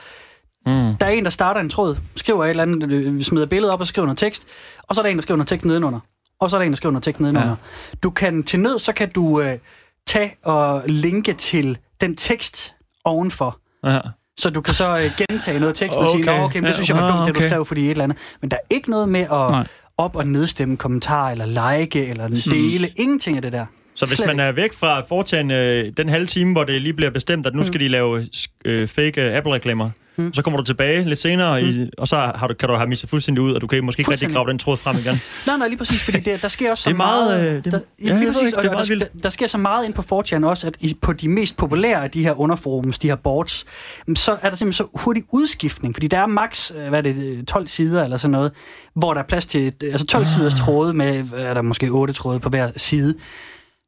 [0.66, 0.72] Mm.
[0.72, 3.80] Der er en, der starter en tråd, skriver et eller andet, øh, smider billedet op
[3.80, 4.42] og skriver noget tekst,
[4.82, 6.00] og så er der en, der skriver noget tekst nedenunder.
[6.40, 7.48] Og så er der en, der skriver noget tekst nedenunder.
[7.48, 7.54] Ja.
[8.02, 9.58] Du kan til nød, så kan du øh,
[10.06, 13.58] tage og linke til den tekst ovenfor.
[13.86, 13.98] Ja.
[14.38, 16.40] Så du kan så øh, gentage noget tekst og sige, Okay.
[16.40, 17.48] Okay, men det Ja, synes jeg var ah, dumt, det du okay.
[17.48, 18.18] skrev, fordi et eller andet.
[18.40, 19.66] Men der er ikke noget med at Nej.
[19.98, 22.88] Op- og nedstemme kommentarer, eller like, eller dele.
[22.96, 23.66] Ingenting af det der.
[23.94, 26.92] Så hvis Slet man er væk fra foretagen øh, den halve time, hvor det lige
[26.92, 28.26] bliver bestemt, at nu skal de lave
[28.64, 30.34] øh, fake øh, Apple-reklamer, Mm.
[30.34, 33.10] så kommer du tilbage lidt senere, i, og så har du, kan du have mistet
[33.10, 35.14] fuldstændig ud, og du kan måske ikke rigtig grave den tråd frem igen.
[35.46, 37.72] Nej, nej, lige præcis, fordi det, der sker også så Det er meget, øh, det-
[37.72, 39.28] der, ja, ja, jeg lige ved præcis, ikke, og, det er meget der, der, der
[39.28, 42.22] sker så meget ind på 4chan også, at i, på de mest populære af de
[42.24, 43.64] her underforums, de her boards,
[44.06, 47.12] mm, så er der simpelthen så hurtig udskiftning, fordi der er maks, øh, hvad er
[47.12, 48.52] det, øh, 12 sider eller sådan noget,
[48.96, 50.28] hvor der er plads til, øh, altså 12 Ah.
[50.28, 53.14] siders tråde med, øh, er der måske 8 tråde på hver side.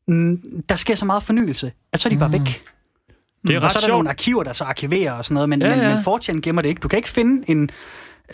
[0.09, 2.63] Mm, Der sker så meget fornyelse, at så er de bare væk.
[3.47, 3.97] Det er og ret så er der sjovt.
[3.97, 6.63] nogle arkiver, der så arkiverer og sådan noget, men, Ja, ja, men, men 4chan gemmer
[6.63, 6.81] det ikke.
[6.81, 7.71] Du kan ikke finde en...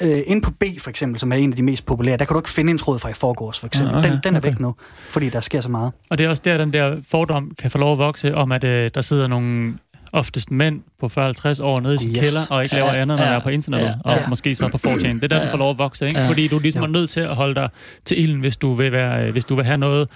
[0.00, 2.34] Øh, ind på B for eksempel, som er en af de mest populære, der kan
[2.34, 3.92] du ikke finde en tråd fra i forgårs for eksempel.
[3.92, 4.48] Ja, okay, den, den er okay.
[4.48, 4.74] væk nu,
[5.08, 5.92] fordi der sker så meget.
[6.10, 8.64] Og det er også der, den der fordom kan få lov at vokse, om at
[8.64, 9.74] øh, der sidder nogle
[10.12, 12.18] oftest mænd på 40-50 år nede i sin Yes.
[12.20, 14.28] kælder, og ikke laver Ja, andet, når ja, er på internettet, ja, og ja.
[14.28, 15.14] måske så på 4chan.
[15.14, 16.20] Det er der, den får lov at vokse, ikke?
[16.20, 16.28] Ja.
[16.28, 16.86] Fordi du ligesom Jo.
[16.86, 17.68] er nødt til at holde dig
[18.04, 20.08] til ilden, hvis du vil, være, øh, hvis du vil have noget...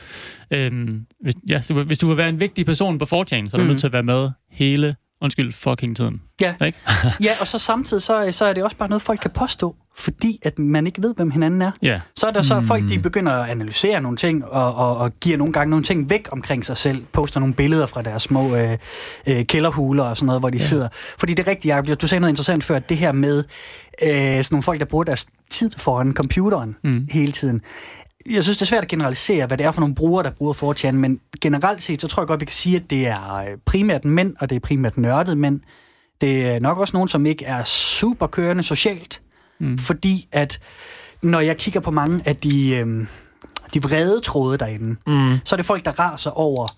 [0.51, 3.59] Øhm, hvis, ja, hvis du vil være en vigtig person på 4chan, så er du
[3.59, 3.67] Mhm.
[3.67, 6.23] nødt til at være med hele, undskyld, fucking tiden.
[6.41, 6.55] Ja.
[6.67, 6.79] Ikke?
[7.27, 10.39] ja, og så samtidig, så, så er det også bare noget, folk kan påstå, fordi
[10.43, 11.71] at man ikke ved, hvem hinanden er.
[11.83, 12.01] Ja.
[12.17, 12.67] Så er der så Mm.
[12.67, 16.11] folk, de begynder at analysere nogle ting, og, og, og giver nogle gange nogle ting
[16.11, 18.79] væk omkring sig selv, poster nogle billeder fra deres små øh,
[19.29, 20.65] øh, kælderhuler og sådan noget, hvor de ja.
[20.65, 20.89] sidder.
[21.19, 23.45] Fordi det er rigtigt, Jacob, du sagde noget interessant før, at det her med
[24.03, 27.09] øh, sådan nogle folk, der bruger deres tid foran computeren Mm.
[27.11, 27.63] hele tiden.
[28.31, 30.53] Jeg synes, det er svært at generalisere, hvad det er for nogle brugere, der bruger
[30.75, 33.47] 4chan, men generelt set, så tror jeg godt, vi kan sige, at det er øh,
[33.65, 35.61] primært mænd, og det er primært nørdede mænd.
[36.21, 39.21] Det er nok også nogen, som ikke er super kørende socialt,
[39.61, 39.79] Mm.
[39.79, 40.59] fordi at
[41.23, 43.07] når jeg kigger på mange af de, øh,
[43.75, 45.39] de vrede tråde derinde, Mm.
[45.45, 46.69] så er det folk, der raser over,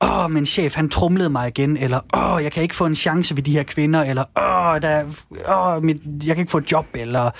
[0.00, 3.36] åh, men chef, han trumlede mig igen, eller åh, jeg kan ikke få en chance
[3.36, 6.72] ved de her kvinder, eller åh, der, er- åh mit, jeg kan ikke få et
[6.72, 7.30] job, eller,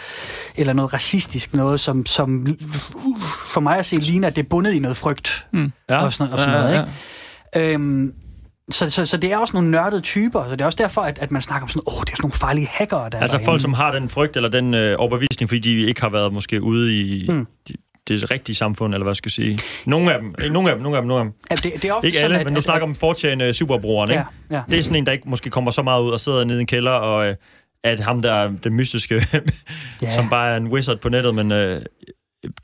[0.57, 2.47] eller noget racistisk noget, som, som
[3.47, 5.47] for mig at se ligner, at det er bundet i noget frygt.
[5.89, 6.05] Ja.
[6.05, 6.89] Og sådan- og sådan noget,
[7.57, 8.13] Øhm,
[8.71, 11.19] så, så, så det er også nogle nørdede typer, så det er også derfor, at,
[11.19, 13.37] at man snakker om sådan, åh, det er sådan nogle farlige hackere, der er Altså
[13.37, 16.33] derinde." folk, som har den frygt eller den øh, overbevisning, fordi de ikke har været
[16.33, 17.35] måske ude i Mm.
[17.35, 17.47] mm.
[17.69, 17.75] de,
[18.09, 19.59] det rigtige samfund, eller hvad skal jeg sige.
[19.87, 21.35] Nogle af dem, nogle af dem, nogle af dem, nogle af dem.
[21.51, 23.53] Ja, det, det er ofte Ikke sådan, alle, at, men nu at, snakker om 4chan
[23.53, 24.25] superbrugeren, ikke?
[24.51, 24.63] Ja, ja.
[24.71, 26.61] Det er sådan en, der ikke måske kommer så meget ud og sidder nede i
[26.61, 27.37] en kælder og øh,
[27.85, 29.39] at ham der, den mystiske, Ja.
[30.03, 30.13] ja.
[30.15, 31.83] som bare er en wizard på nettet, men øh,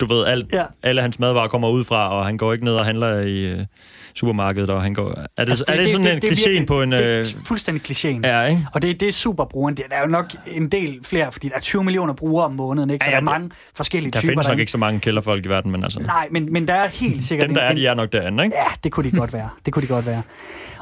[0.00, 0.58] du ved, alt, Ja.
[0.58, 0.64] ja.
[0.82, 3.66] alle hans madvarer kommer ud fra, og han går ikke ned og handler i øh,
[4.14, 5.10] supermarkedet, og han går...
[5.10, 6.92] Er det, altså, det, er det, sådan en det klichéen virkelig- på en...
[6.92, 8.20] Det Øh, er fuldstændig klichéen.
[8.28, 8.66] ja, ikke?
[8.74, 9.76] Og det, det er super brugeren.
[9.76, 12.90] Der er jo nok en del flere, fordi der er 20 millioner brugere om måneden,
[12.90, 13.04] ikke?
[13.04, 14.30] Så Ja, ja, der er det- mange forskellige Der typer.
[14.30, 14.60] findes nok derinde.
[14.62, 16.00] ikke så mange kælderfolk i verden, men altså...
[16.00, 17.48] Nej, men, men der er helt sikkert...
[17.48, 18.56] Dem, der er, en- de er nok derinde, ikke?
[18.56, 19.48] Ja, det kunne de godt være.
[19.64, 20.22] Det kunne de godt være.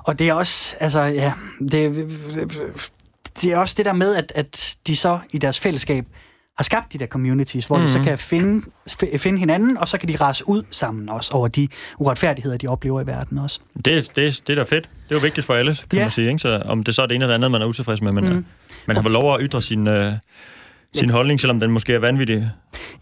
[0.04, 1.32] Og det er også, altså, ja,
[1.72, 1.94] det,
[3.42, 6.04] det er også det der med, at, at de så i deres fællesskab
[6.58, 7.82] har skabt de der communities, hvor mm.
[7.82, 8.04] de så Mhm.
[8.04, 8.66] kan finde,
[9.18, 11.68] finde hinanden, og så kan de rase ud sammen også over de
[11.98, 13.60] uretfærdigheder, de oplever i verden også.
[13.84, 13.84] Det,
[14.16, 14.88] det, det er da fedt.
[15.08, 16.04] Det er jo vigtigt for alle, kan Ja.
[16.04, 16.26] man sige.
[16.28, 16.38] Ikke?
[16.38, 18.44] Så om det så er det ene eller andet, man er utilfreds med, men Mm.
[18.86, 20.12] man har vel lov at ytre sin, øh,
[20.94, 22.50] sin holdning, selvom den måske er vanvittig.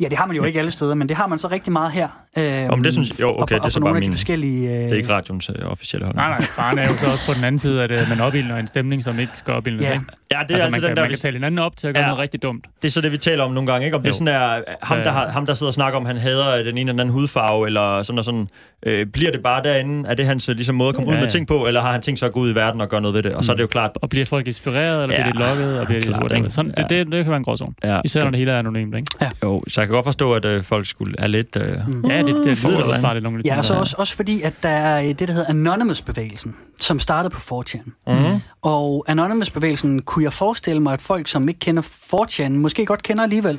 [0.00, 1.92] Ja, det har man jo ikke alle steder, men det har man så rigtig meget
[1.92, 2.08] her.
[2.38, 4.68] Øhm, Om det synes- jo, okay, og, det er og så bare de min- forskellige...
[4.68, 6.28] Øh, Det er ikke radioens øh, officielle holdning.
[6.28, 8.56] Nej, nej, faren er jo så også på den anden side, at øh, man opildner
[8.56, 9.84] en stemning, som ikke skal opildnes.
[9.84, 10.00] Ja.
[10.32, 11.02] Ja, det er altså, altså man, kan, den der...
[11.02, 12.08] man kan tale hinanden op til at gøre Ja.
[12.08, 12.64] noget rigtig dumt.
[12.82, 13.96] Det er så det, vi taler om nogle gange, ikke?
[13.96, 14.18] Om det er Jo.
[14.18, 15.18] sådan er, ham, Ja, der ja.
[15.18, 17.66] har, ham, der sidder og snakker om, han hader den ene eller den anden hudfarve,
[17.66, 18.48] eller sådan og sådan.
[18.86, 20.08] Øh, bliver det bare derinde?
[20.08, 21.30] Er det hans øh, ligesom, måde at komme Ja, ud med ja.
[21.30, 23.14] ting på, eller har han tænkt sig at gå ud i verden og gøre noget
[23.14, 23.32] ved det?
[23.34, 23.90] Og så er det jo klart...
[24.02, 26.50] Og bliver folk inspireret, eller Ja, bliver de lukket, og bliver de?
[26.50, 26.82] Sådan, Ja.
[26.82, 27.72] det, det, det kan være en gråzone.
[27.84, 29.06] Ja, Især når det hele er anonymt, ikke?
[29.42, 31.56] jo, så jeg kan godt forstå, at øh, folk skulle er lidt...
[31.56, 32.04] Øh, Mm.
[32.10, 33.78] Ja, det, det For lyder også lidt nogle Ja, og så er.
[33.78, 37.90] også, også fordi, at der er øh, det, der hedder Anonymous-bevægelsen, som startede på 4chan.
[38.06, 38.40] mm.
[38.62, 43.22] Og Anonymous-bevægelsen kunne jeg forestille mig, at folk, som ikke kender 4chan, måske godt kender
[43.22, 43.58] alligevel.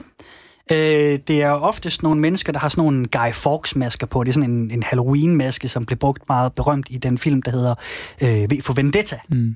[0.71, 4.23] Øh, det er oftest nogle mennesker, der har sådan nogle Guy Fawkes-masker på.
[4.23, 7.51] Det er sådan en, en Halloween-maske, som blev brugt meget berømt i den film, der
[7.51, 7.75] hedder
[8.21, 9.19] øh, V for Vendetta.
[9.29, 9.55] Mm.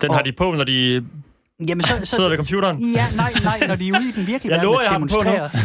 [0.00, 1.04] Den Og- har de på, når de
[1.68, 2.92] Jamen, så, så, sidder ved computeren.
[2.92, 4.90] Ja, nej, nej, når de er ude i den virkelige Jeg verden lover, og jeg
[4.90, 5.60] har på nu.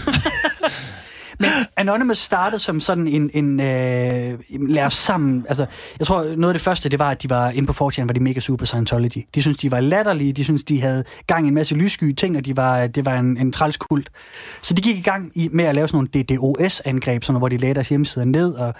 [1.40, 5.66] Men Anonymous startede som sådan en, en øh, lad os sammen, altså,
[6.00, 8.14] jeg tror, noget af det første, det var, at de var inde på 4chan, var
[8.14, 9.26] de mega super Scientology.
[9.36, 12.38] De synes de var latterlige, de synes de havde gang i en masse lyssky ting,
[12.38, 14.10] og de var, det var en, en trælskult.
[14.62, 17.58] Så de gik i gang i, med at lave sådan nogle DDoS-angreb, sådan, hvor de
[17.58, 18.74] lagde deres hjemmesider ned, og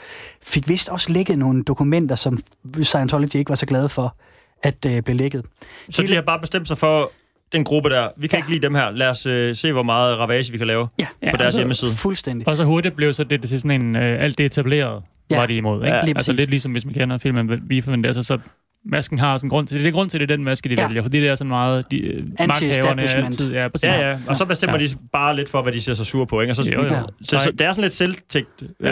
[0.44, 2.40] fik vist også lækket nogle dokumenter, som
[2.82, 4.16] Scientology ikke var så glade for,
[4.64, 5.44] at øh, blev lækket.
[5.90, 7.12] Så de har bare bestemt sig for
[7.52, 8.08] den gruppe der.
[8.18, 8.44] Vi kan Ja.
[8.44, 8.90] ikke lide dem her.
[8.92, 11.92] Lad os øh, se, hvor meget ravage vi kan lave Ja, på deres altså, hjemmeside.
[11.96, 12.48] fuldstændig.
[12.48, 15.36] Og så hurtigt blev så det til sådan en, øh, alt det etableret, Ja.
[15.36, 15.40] ja.
[15.40, 15.76] var de imod.
[15.78, 15.88] Ikke?
[15.88, 16.40] Ja, Ja, lige altså præcis.
[16.40, 18.38] lidt ligesom, hvis man kender filmen Vi forventer, altså, så
[18.86, 19.84] masken har sådan en grund til det.
[19.84, 20.82] Det er grund til, det er den maske, de Ja.
[20.82, 20.88] ja.
[20.88, 23.84] vælger, fordi det er så meget, de, øh, magthaverne altid, ja, præcis.
[23.88, 24.18] Ja, ja.
[24.28, 24.84] Og så bestemmer Ja.
[24.86, 26.52] de bare lidt for, hvad de ser sig sure på, ikke?
[26.52, 26.90] Og så, Jo, jo.
[27.24, 28.48] Så, så, det er sådan lidt selvtægt
[28.80, 28.90] øh,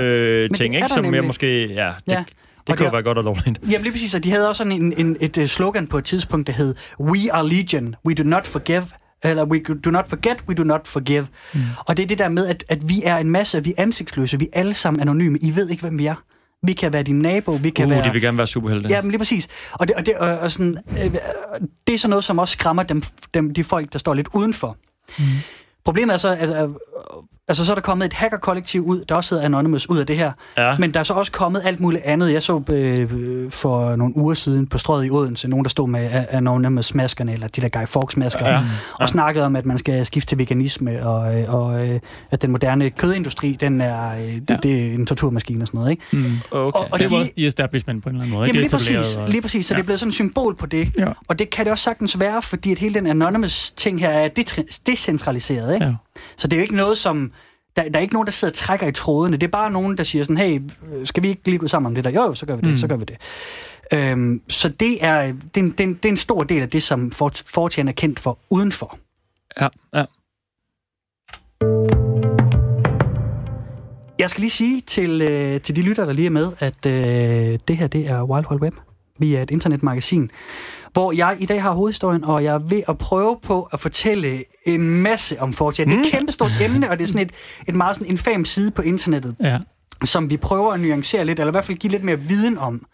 [0.50, 0.88] det ting, er ikke?
[0.88, 1.74] der Som jeg måske...
[1.74, 2.24] Ja, det, Ja.
[2.68, 3.60] Det Og kunne det- være godt og lovligt.
[3.72, 6.06] Jamen lige præcis, og de havde også sådan en, en, et øh, slogan på et
[6.06, 8.84] tidspunkt, der hed We are legion, we do not forgive,
[9.24, 11.28] eller we do not forget, we do not forgive.
[11.54, 11.60] Mm.
[11.88, 14.40] Og det er det der med, at, at vi er en masse, vi er ansigtsløse,
[14.40, 16.16] vi er alle sammen anonyme, I ved ikke, hvem vi er.
[16.64, 18.04] Vi kan være din nabo, vi kan Uh, være...
[18.04, 18.90] de vil gerne være superhelte.
[18.90, 19.48] Ja, men lige præcis.
[19.74, 21.12] Og det, og det, og, sådan, øh,
[21.88, 23.02] det er sådan noget, som også skræmmer dem,
[23.34, 24.78] dem, de folk, der står lidt udenfor.
[25.20, 25.24] Mm.
[25.86, 26.70] Problemet er så, altså,
[27.48, 30.18] altså, så er der kommet et hackerkollektiv ud, der også hedder Anonymous, ud af det
[30.18, 30.32] her.
[30.58, 30.78] Ja.
[30.78, 32.34] Men der er så også kommet alt muligt andet.
[32.34, 36.26] Jeg så øh, for nogle uger siden på strøget i Odense, nogen der stod med
[36.30, 38.54] Anonymous-maskerne, eller de der Guy Fawkes-masker, Ja.
[38.54, 38.60] ja.
[39.00, 42.00] og snakkede om, at man skal skifte til veganisme, og, øh, og øh,
[42.32, 44.56] at den moderne kødindustri, den er, øh, det, Ja.
[44.64, 45.92] det er en torturmaskine og sådan noget.
[45.92, 46.04] Ikke?
[46.12, 46.24] Mm.
[46.52, 46.80] Okay.
[46.80, 48.48] Og- og det var de- også de establishment på en eller anden måde.
[48.48, 49.66] Jamen lige præcis, og- lige præcis.
[49.66, 49.76] Så Ja.
[49.76, 50.92] det er blevet sådan et symbol på det.
[50.98, 51.08] Ja.
[51.28, 54.28] Og det kan det også sagtens være, fordi at hele den Anonymous-ting her er
[54.88, 55.74] decentraliseret.
[55.74, 55.86] Ikke?
[55.86, 55.94] Ja.
[56.38, 57.32] Så det er jo ikke noget, som...
[57.78, 59.38] Der, der er ikke nogen, der sidder og trækker i trådene.
[59.38, 60.62] Det er bare nogen, der siger sådan, hey,
[61.04, 62.10] skal vi ikke lige gå sammen om det der?
[62.10, 62.78] Jo, så gør vi det, Mm.
[62.78, 63.18] så gør vi det.
[63.94, 65.22] Øhm, så det er,
[65.56, 67.92] det, en- det, er en- det er en stor del af det, som 4chan er
[67.92, 68.98] kendt for udenfor.
[69.62, 70.06] Ja, ja.
[74.20, 77.60] Jeg skal lige sige til, øh, til de lytter, der lige er med, at øh,
[77.68, 78.74] det her det er Wild Wild Web.
[79.20, 80.32] Vi er et internetmagasin,
[80.98, 84.38] hvor jeg i dag har hovedhistorien, og jeg er ved at prøve på at fortælle
[84.66, 85.72] en masse om 4chan.
[85.72, 87.32] Det er et kæmpestort emne, og det er sådan et,
[87.68, 89.58] et meget sådan infam side på internettet, Ja.
[90.04, 92.86] som vi prøver at nuancere lidt, eller i hvert fald give lidt mere viden om.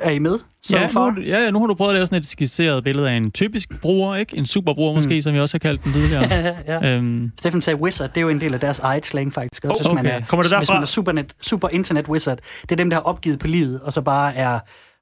[0.00, 0.38] Er I med?
[0.62, 3.10] Så Ja, nu, ja, ja, nu har du prøvet at lave sådan et skitseret billede
[3.10, 4.36] af en typisk bruger, ikke?
[4.36, 5.20] En superbruger måske, mm.
[5.20, 6.24] som jeg også har kaldt den tidligere.
[6.66, 6.96] ja.
[6.96, 9.64] øhm, Steffen sagde wizard, det er jo en del af deres eget slang faktisk.
[9.64, 10.20] Også, Oh, hvis man okay.
[10.22, 13.02] er, Kommer det Hvis man er supernet, super internet wizard, det er dem, der har
[13.02, 14.58] opgivet på livet, og så bare er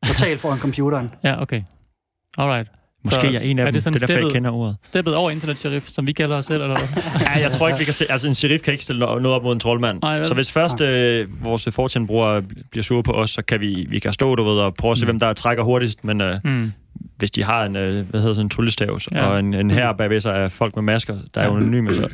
[0.06, 1.10] totalt foran computeren.
[1.24, 1.62] ja, okay.
[2.38, 2.68] Alright.
[3.04, 3.72] Måske Så jeg er en af er dem.
[3.72, 4.76] det sådan Det er derfor, jeg kender ordet.
[4.82, 7.02] Steppet over internet sheriff, som vi kalder os selv, eller hvad?
[7.36, 9.26] Ja, jeg tror ikke, vi kan stille, altså en sheriff kan ikke stille no- noget
[9.36, 9.98] op mod en troldmand.
[10.02, 13.98] Nej, så hvis først øh, vores fortjent-brugere bliver sure på os, så kan vi, vi
[13.98, 15.10] kan stå, du ved, og prøve at se, Mm.
[15.10, 16.04] hvem der trækker hurtigst.
[16.04, 16.72] Men øh, Mm.
[17.16, 19.26] hvis de har en, øh, hvad hedder sådan en tryllestav, Ja.
[19.26, 22.08] og en, en her bagved sig af folk med masker, der er anonyme, så,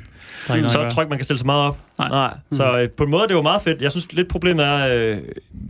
[0.57, 1.78] ikke så tror jeg ikke, man kan stille så meget op.
[1.98, 2.09] Nej.
[2.09, 2.35] Nej.
[2.52, 3.83] Så øh, på en måde det jo meget fedt.
[3.83, 5.18] Jeg synes lidt problemet er, øh,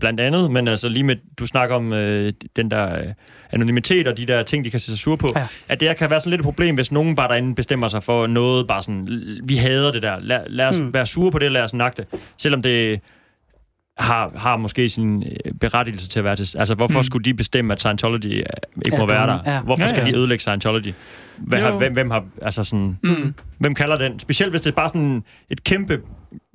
[0.01, 3.05] blandt andet, men altså lige med, du snakker om øh, den der øh,
[3.53, 5.47] anonymitet og de der ting, de kan se sig sur på, Ja.
[5.69, 8.03] at det her kan være sådan lidt et problem, hvis nogen bare derinde bestemmer sig
[8.03, 10.85] for noget, bare sådan, "L- vi hader det der, lad, lad os Mm.
[10.85, 10.95] mm.
[10.95, 13.01] være sure på det, lad os nakke det, selvom det
[13.99, 16.59] har, har måske sin øh, berettigelse til at være til...
[16.59, 17.03] Altså, hvorfor Mm.
[17.03, 18.47] skulle de bestemme, at Scientology øh, ikke
[18.93, 19.39] Ja, må være der?
[19.47, 19.63] ja.
[19.63, 20.11] Hvorfor Ja, skal ja.
[20.11, 20.93] de ødelægge Scientology?
[21.39, 22.25] Hvad har, hvem, hvem har...
[22.43, 22.99] Altså sådan...
[23.03, 23.35] Mm.
[23.59, 24.19] Hvem kalder den?
[24.19, 26.01] Specielt hvis det er bare sådan et kæmpe,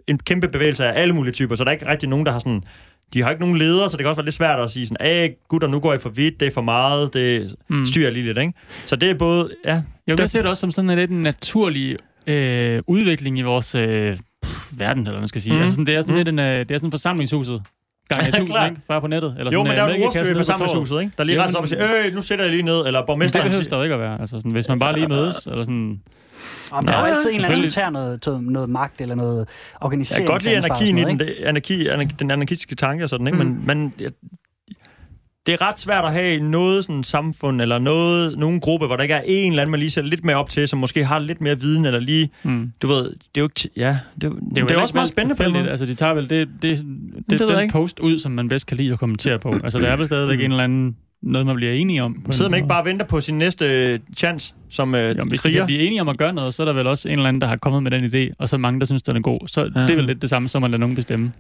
[0.08, 2.39] en kæmpe bevægelse af alle mulige typer, så der er ikke rigtig nogen, der har
[2.39, 2.63] sådan...
[3.13, 5.08] De har ikke nogen ledere, så det kan også være lidt svært at sige sådan,
[5.08, 7.86] Æh, gutter, nu går I for vidt, det er for meget, det Mm.
[7.86, 8.54] styrer lige lidt, ikke?
[8.86, 9.50] Så det er både...
[9.65, 11.97] Ja, Jeg det- vil se det også som sådan en lidt en naturlig
[12.28, 14.17] øh, udvikling i vores øh,
[14.71, 15.51] verden, eller hvad man skal sige.
[15.53, 15.57] Mhm.
[15.57, 15.62] Mm.
[15.62, 16.17] Altså sådan, det er sådan Mhm.
[16.17, 17.62] lidt en, øh, det er sådan forsamlingshuset.
[18.10, 18.69] Gang i tusind, Klart.
[18.71, 18.81] ikke?
[18.88, 19.36] Bare på nettet.
[19.39, 20.60] Eller jo, sådan, men der er øh, jo ordstyr mælkekassen i nede på torvet.
[20.60, 21.13] forsamlingshuset, ikke?
[21.17, 23.43] Der lige rejser op og siger, øh, nu sætter jeg lige ned, eller Det borgmesteren
[23.43, 24.19] behøver siger, der jo ikke at være.
[24.21, 26.01] Altså sådan, hvis man bare lige mødes, eller sådan...
[26.71, 29.38] Om der er jo altid en eller anden, som tager noget, noget magt eller noget
[29.38, 29.45] Jeg
[29.81, 30.27] organisering.
[30.27, 33.39] kan godt lide anarkien i den, det, anarki, anarki, den anarkistiske tanke og sådan, ikke?
[33.43, 33.45] Mm.
[33.45, 34.10] Men, men jeg,
[35.47, 39.03] det er ret svært at have noget sådan samfund, eller noget, nogen gruppe, hvor der
[39.03, 41.19] ikke er en eller anden, man lige ser lidt mere op til, som måske har
[41.19, 42.71] lidt mere viden, eller lige, Mm.
[42.81, 43.69] du ved, det er jo ikke...
[43.77, 45.69] Ja, det, det, Det det er jo også meget spændende den måde.
[45.69, 46.86] Altså, de tager vel det, det,
[47.29, 49.53] det, det den post ud, som man bedst kan lide at kommentere på.
[49.63, 50.45] Altså, der er vel stadigvæk Mm.
[50.45, 52.25] en eller anden noget, man bliver enige om.
[52.31, 55.41] Sidder man ikke bare og venter på sin næste øh, chance som øh, Jo, hvis
[55.41, 55.60] de kriger?
[55.60, 57.41] kan blive enige om at gøre noget, så er der vel også en eller anden,
[57.41, 59.39] der har kommet med den idé, og så er mange, der synes, den er god.
[59.47, 59.81] Så ja.
[59.81, 61.31] det er vel lidt det samme, som at lade nogen bestemme.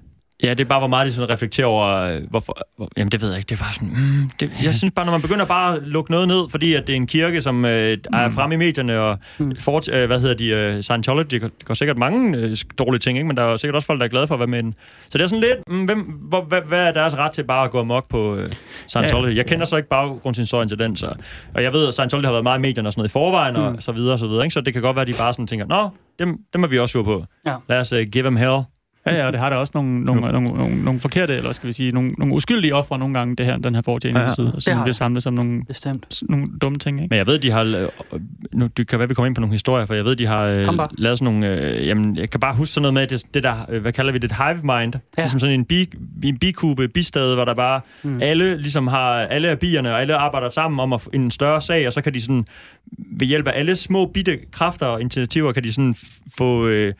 [0.43, 2.57] Ja, det er bare, hvor meget de sådan reflekterer over, øh, hvorfor...
[2.77, 3.49] Hvor, jamen, det ved jeg ikke.
[3.49, 3.87] Det var sådan...
[3.89, 6.87] Mm, det, jeg synes bare, når man begynder bare at lukke noget ned, fordi at
[6.87, 9.45] det er en kirke, som øh, er fremme i medierne, og Mm.
[9.45, 9.55] mm.
[9.59, 13.27] fort, øh, hvad hedder de, øh, Scientology, det går, sikkert mange øh, dårlige ting, ikke?
[13.27, 14.73] men der er sikkert også folk, der er glade for at være med den.
[15.09, 17.63] Så det er sådan lidt, mm, hvem, hvor, hvad, hvad er deres ret til bare
[17.65, 18.51] at gå amok på øh,
[18.87, 19.35] Scientology?
[19.35, 21.13] Jeg kender så ikke baggrundshistorien til den, så,
[21.53, 23.55] og jeg ved, at Scientology har været meget i medierne og sådan noget i forvejen,
[23.55, 23.81] og Mm.
[23.81, 24.53] så videre, og så videre, ikke?
[24.53, 26.79] så det kan godt være, at de bare sådan tænker, nå, dem, dem er vi
[26.79, 27.25] også sure på.
[27.47, 27.53] Ja.
[27.69, 28.59] Lad os uh, give them hell.
[29.07, 31.67] Ja, ja, og det har da også nogle, nogle, nogle, nogle, nogle forkerte, eller skal
[31.67, 34.29] vi sige, nogle, nogle uskyldige ofre nogle gange, det her, den her fortjening Ja, ja,
[34.29, 34.95] side, og har bliver det.
[34.95, 36.23] samlet som nogle, Bestemt.
[36.29, 37.07] nogle dumme ting, ikke?
[37.09, 37.63] Men jeg ved, de har...
[38.13, 38.19] øh,
[38.53, 40.43] Nu, det kan være, vi kommer ind på nogle historier, for jeg ved, de har
[40.43, 40.87] øh, Kom bare.
[40.97, 41.47] lavet sådan nogle...
[41.61, 43.65] Øh, jamen, jeg kan bare huske sådan noget med, det, det der...
[43.69, 44.31] Øh, hvad kalder vi det?
[44.31, 44.93] Et hive mind.
[45.17, 45.21] Ja.
[45.21, 45.89] Ligesom sådan en, bi,
[46.23, 47.81] en bikube, bistade, hvor der bare...
[48.03, 48.21] Mm.
[48.21, 49.09] Alle ligesom har...
[49.19, 52.01] Alle er bierne, og alle arbejder sammen om at få en større sag, og så
[52.01, 52.45] kan de sådan...
[53.19, 55.95] Ved hjælp af alle små bitte kræfter og initiativer, kan de sådan
[56.37, 56.67] få...
[56.67, 56.93] Øh,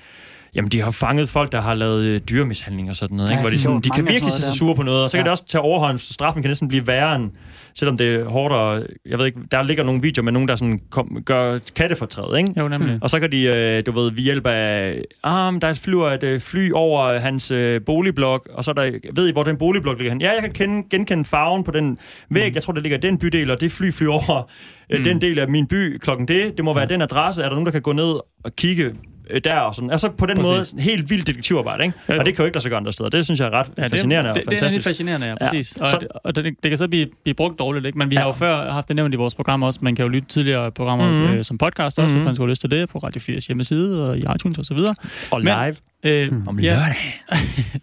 [0.56, 3.42] Jamen, de har fanget folk, der har lavet øh, dyremishandling og sådan noget, Ja, ikke?
[3.42, 4.54] hvor det de, er sådan, de kan virkelig se sig der.
[4.56, 5.24] sure på noget, og så kan Ja.
[5.24, 7.30] det også tage overhånd, så straffen kan næsten blive værre end,
[7.76, 10.56] selvom det er hårdt, og jeg ved ikke, der ligger nogle videoer med nogen, der
[10.56, 12.54] sådan kom, gør kattefortræd, ikke?
[12.60, 13.00] Jo, nemlig.
[13.02, 16.42] Og så kan de, øh, du ved, ved hjælp af, ah, der flyver et øh,
[16.42, 20.12] fly over hans øh, boligblok, og så er der, ved I, hvor den boligblok ligger
[20.12, 20.22] hen?
[20.22, 21.98] Ja, jeg kan kende, genkende farven på den
[22.30, 24.50] væg, jeg tror, det ligger den bydel, og det fly flyver over
[24.90, 25.04] øh, Mm.
[25.04, 27.66] den del af min by klokken det, det må være den adresse, er der nogen,
[27.66, 28.94] der kan gå ned og kigge
[29.30, 29.92] øh, der og sådan.
[29.92, 30.50] Altså på den Præcis.
[30.52, 31.98] måde, sådan helt vildt detektivarbejde, ikke?
[32.10, 32.20] Jo.
[32.20, 33.10] Og det kan jo ikke lade sig gøre andre steder.
[33.10, 34.84] Det synes jeg er ret ja, fascinerende det, og det, det er fantastisk.
[34.84, 35.46] fascinerende, ja, Ja.
[35.46, 35.76] præcis.
[35.76, 37.98] Og, Så- det, og det, det kan så blive, blive brugt dårligt, ikke?
[37.98, 38.20] Men vi Ja.
[38.22, 39.80] har jo før haft det nævnt i vores program også.
[39.82, 41.34] Man kan jo lytte tidligere programmer Mhm.
[41.38, 42.14] øh, som podcast også, Mhm.
[42.18, 44.66] hvis man skulle have lyst til det, på Radio 4's hjemmeside og i iTunes og
[44.66, 44.96] så videre.
[45.32, 46.48] og Men- live Øh, Mm.
[46.48, 47.22] om ja, lørdag.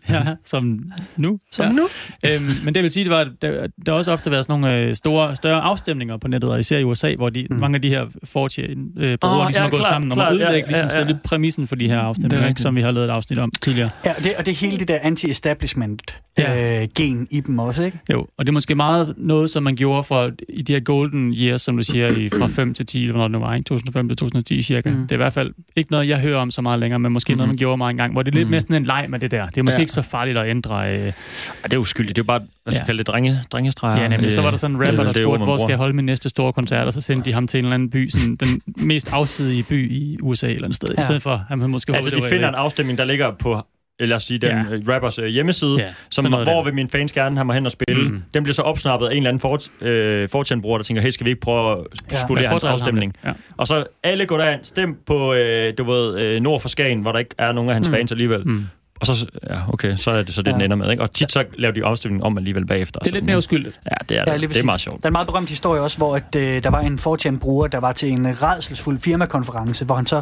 [0.29, 0.81] ja, som
[1.17, 1.39] nu.
[1.53, 1.73] Som ja.
[1.73, 1.83] nu.
[2.27, 3.51] øhm, men det vil sige, det var, der,
[3.87, 6.79] der har også ofte været sådan nogle øh, store, større afstemninger på nettet, og især
[6.79, 7.55] i USA, hvor de, Mm.
[7.57, 7.61] mm.
[7.61, 10.33] mange af de her fortjen øh, Åh, ligesom ja, er gået klart, sammen om klart,
[10.35, 11.01] at ja, udlægge ligesom, ja, ja.
[11.07, 13.51] selve præmissen for de her er afstemninger, ikke, som vi har lavet et afsnit om
[13.61, 13.91] tidligere.
[14.07, 17.99] Ja, og det, og det er hele det der anti-establishment-gen i dem også, ikke?
[18.13, 21.35] Jo, og det er måske meget noget, som man gjorde for, i de her golden
[21.35, 23.65] years, som du siger, i, fra 5 til 10, eller hvornår det nu var, ikke?
[23.65, 24.91] 2005 til 2010 cirka.
[24.91, 24.97] Mm.
[24.97, 25.03] Mm.
[25.03, 27.33] Det er i hvert fald ikke noget, jeg hører om så meget længere, men måske
[27.33, 27.37] mm.
[27.37, 28.51] noget, man gjorde meget engang, hvor det er lidt Mhm.
[28.51, 29.47] mere sådan en leg med det der.
[29.47, 29.81] Det er måske Ja.
[29.81, 30.95] ikke så farligt at ændre...
[30.97, 31.11] Øh, Ja,
[31.65, 32.17] det er uskyldigt.
[32.17, 32.85] Det er jo bare, hvad skal Ja.
[32.87, 34.03] kalde det, drenge, drengestreger.
[34.03, 34.33] ja, nemlig.
[34.33, 36.05] Så var der sådan en rapper, der er ord, spurgte, hvor skal jeg holde min
[36.05, 38.61] næste store koncert, og så sendte de ham til en eller anden by, sådan den
[38.77, 41.01] mest afsidige by i USA eller andet sted, Ja.
[41.01, 43.59] i stedet for, at man måske Altså, de finder en afstemning, der ligger på øh,
[44.01, 44.57] lad os sige, den Ja.
[44.57, 44.95] ja.
[44.95, 46.65] rappers øh, hjemmeside, Ja, som, hvor der.
[46.65, 48.09] vil mine fans gerne have mig hen og spille.
[48.11, 48.23] Mm.
[48.35, 50.29] Den bliver så opsnappet af en eller anden fort, øh,
[50.79, 51.79] der tænker, hey, skal vi ikke prøve at
[52.13, 52.17] Ja.
[52.17, 53.13] spolere os hans afstemning?
[53.25, 53.37] lidt.
[53.57, 57.13] Og så alle går derind, stem på, øh, du ved, øh, nord for Skagen, hvor
[57.13, 57.95] der ikke er nogen af hans Mm.
[57.95, 58.39] fans alligevel.
[58.39, 58.45] Ja.
[58.45, 58.65] Mm.
[59.01, 60.53] Og så, ja, okay, så er det så det, Ja.
[60.55, 61.03] den ender med, ikke?
[61.03, 63.01] Og tit så laver de afstemningen om alligevel bagefter.
[63.01, 63.81] Det er lidt mere uskyldigt.
[63.85, 64.49] Ja, det er, Ja, det.
[64.49, 65.03] det er meget sjovt.
[65.03, 67.79] Der er en meget berømt historie også, hvor at, øh, der var en 4chan-bruger, der
[67.79, 70.21] var til en redselsfuld firmakonference, hvor han så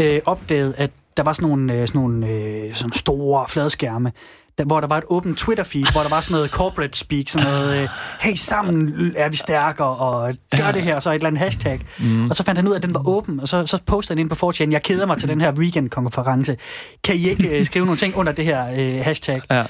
[0.00, 4.12] øh, opdagede, at der var sådan nogle, øh, sådan nogle øh, sådan store fladskærme,
[4.58, 7.48] der, hvor der var et åbent Twitter-feed, hvor der var sådan noget corporate speak, sådan
[7.48, 7.88] noget, øh,
[8.20, 11.80] hey, sammen er vi stærkere, og gør det her, så et eller andet hashtag.
[11.98, 12.30] Mm.
[12.30, 14.26] Og så fandt han ud af, at den var åben, og så, så postede han
[14.26, 16.56] ind på 4chan, jeg keder mig til den her weekend-konference.
[17.04, 19.40] Kan I ikke øh, skrive nogle ting under det her øh, hashtag?
[19.50, 19.62] Ja.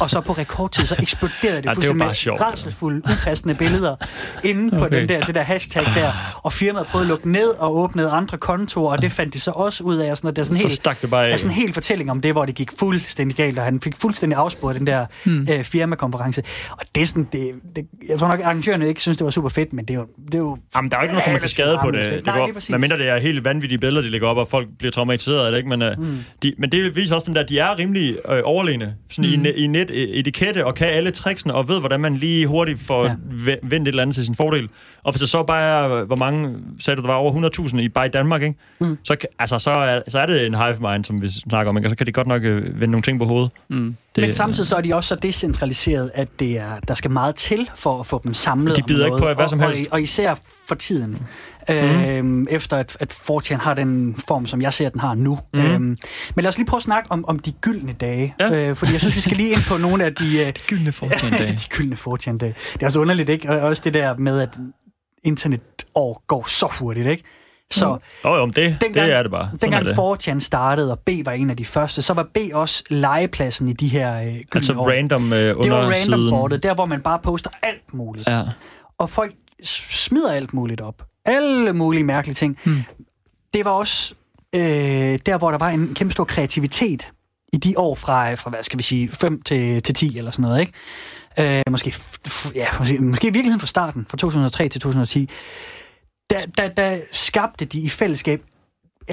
[0.00, 2.40] og så på rekordtid, så eksploderede det Ja, det med sjovt.
[2.40, 3.96] rædselsfulde, upassende billeder
[4.44, 5.00] inde på Okay.
[5.00, 6.12] den der, det der hashtag der.
[6.42, 9.50] Og firmaet prøvede at lukke ned og åbnede andre kontorer, og det fandt de så
[9.50, 10.10] også ud af.
[10.10, 10.36] Og sådan noget.
[10.36, 12.32] Det er sådan Så helt, det bare der er sådan en hel fortælling om det,
[12.32, 15.48] hvor det gik fuldstændig galt, og han fik fuldstændig afspurgt den der hmm.
[15.52, 16.42] øh, firmakonference.
[16.70, 19.30] Og det er sådan, det, det, jeg tror nok, at arrangørerne ikke synes, det var
[19.30, 20.06] super fedt, men det er jo...
[20.26, 22.06] Det er jo Jamen, der er jo ikke nogen, der kommer til skade på det.
[22.12, 24.68] det Nej, går, men mindre det er helt vanvittige billeder, de lægger op, og folk
[24.78, 25.68] bliver traumatiseret af det, ikke?
[25.68, 26.18] Men, mm.
[26.42, 29.44] de, men det viser også, den der, de er rimelig øh, overlegne sådan mm.
[29.44, 32.46] i, ne- i net øh, etikette, og kan alle tricksene, og ved, hvordan man lige
[32.46, 33.14] hurtigt får Ja.
[33.62, 34.68] vendt et eller andet til sin fordel.
[35.02, 37.88] Og hvis det så bare er, hvor mange, sagde du, der var over 100.000 i,
[37.88, 38.54] bare i Danmark, ikke?
[38.80, 38.98] Mm.
[39.04, 41.86] Så, altså, så, er, så er det en hive mind, som vi snakker om, ikke?
[41.86, 43.50] Og så kan de godt nok øh, vende nogle ting på hovedet.
[43.68, 43.96] Mm.
[44.16, 47.34] Det, Men samtidig så er de også så decentraliseret, at det er, der skal meget
[47.34, 49.86] til for at få dem samlet De bider ikke på hvad som og, helst.
[49.86, 50.34] Og, og især
[50.68, 51.26] for tiden.
[51.68, 51.74] Mm.
[51.74, 55.38] Øhm, efter at, at 4 har den form, som jeg ser, den har nu.
[55.54, 55.60] Mm.
[55.60, 55.98] Øhm, men
[56.36, 58.34] lad os lige prøve at snakke om, om de gyldne dage.
[58.40, 58.54] Ja.
[58.54, 60.38] Øh, fordi jeg synes, vi skal lige ind på nogle af de...
[60.46, 61.52] Øh, gyldne fortjendage.
[61.52, 62.54] de gyldne 4 dage.
[62.72, 63.50] Det er også underligt, ikke?
[63.50, 64.58] Og også det der med, at
[65.24, 67.24] internetår går så hurtigt, ikke?
[67.70, 67.86] Så
[68.24, 69.44] Åh, oh, men det, dengang, det er det bare.
[69.46, 70.28] Sådan dengang er det.
[70.28, 73.72] 4chan startede, og B var en af de første, så var B også legepladsen i
[73.72, 74.90] de her øh, Altså år.
[74.90, 76.30] random øh, under Det var random siden.
[76.30, 78.28] boardet, der hvor man bare poster alt muligt.
[78.28, 78.42] Ja.
[78.98, 81.02] Og folk smider alt muligt op.
[81.24, 82.58] Alle mulige mærkelige ting.
[82.64, 82.82] Hmm.
[83.54, 84.14] Det var også
[84.54, 84.60] øh,
[85.26, 87.08] der, hvor der var en kæmpe stor kreativitet
[87.52, 90.42] i de år fra, fra hvad skal vi sige, 5 til, til 10 eller sådan
[90.42, 90.72] noget, ikke?
[91.58, 95.30] Øh, måske, f- f- ja, måske, måske i virkeligheden fra starten, fra 2003 til 2010,
[96.30, 98.42] der, der, der skabte de i fællesskab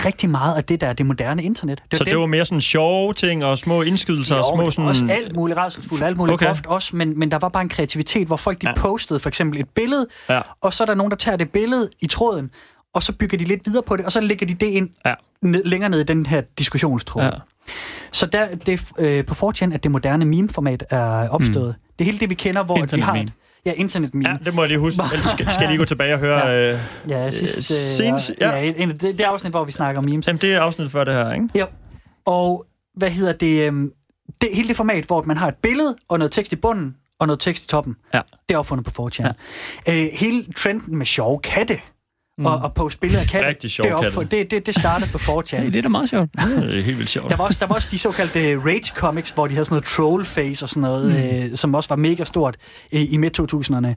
[0.06, 1.84] rigtig meget af det, der er det moderne internet.
[1.93, 4.73] Så dem- det var mere sådan sjove ting og små indskydelser og jo, små det
[4.73, 4.84] sådan...
[4.86, 6.45] var også alt muligt rædselsfuldt, alt muligt Okay.
[6.45, 8.73] groft også, men, men der var bare en kreativitet, hvor folk de Ja.
[8.76, 10.41] postede for eksempel et billede, Ja.
[10.62, 12.52] og så er der nogen, der tager det billede i tråden,
[12.93, 15.13] og så bygger de lidt videre på det, og så lægger de det ind Ja.
[15.41, 17.23] ned, længere ned i den her diskussionstråd.
[17.23, 17.30] Ja.
[18.12, 21.76] Så der, det er øh, på 4chan, at det moderne meme-format er opstået.
[21.78, 21.82] Mm.
[21.99, 23.34] Det er hele det, vi kender, hvor at vi har et,
[23.65, 24.30] Ja, internet-meme.
[24.30, 25.02] Ja, det må jeg lige huske.
[25.13, 26.47] Ellers skal, skal jeg lige gå tilbage og høre...
[26.47, 26.73] Ja.
[26.73, 28.49] Øh, Ja, sidst, øh, senest- ja.
[28.49, 28.62] ja.
[28.62, 30.28] ja en, det, det afsnit, hvor vi snakker om memes.
[30.28, 31.49] jamen, det er afsnittet før det her, ikke?
[31.56, 31.65] Ja.
[32.26, 32.65] Og
[32.97, 33.91] hvad hedder det, øhm,
[34.41, 34.49] det?
[34.54, 37.39] Hele det format, hvor man har et billede og noget tekst i bunden og noget
[37.39, 37.95] tekst i toppen.
[38.13, 38.21] Ja.
[38.49, 39.28] Det er opfundet på 4chan.
[39.88, 40.04] Ja.
[40.04, 41.80] Øh, hele trenden med sjove katte
[42.38, 42.46] mm.
[42.46, 45.12] og, og poste billeder af katte, Rigtig sjove det, er opfund- det, det, det startede
[45.12, 45.63] på 4chan.
[45.63, 46.30] Det er da meget sjovt.
[46.34, 47.30] Det er helt vildt sjovt.
[47.30, 49.86] Der var, også, der var også de såkaldte Rage Comics, hvor de havde sådan noget
[49.86, 51.52] troll face og sådan noget, mm.
[51.52, 52.56] øh, som også var mega stort
[52.93, 53.88] øh, i midt-2000'erne.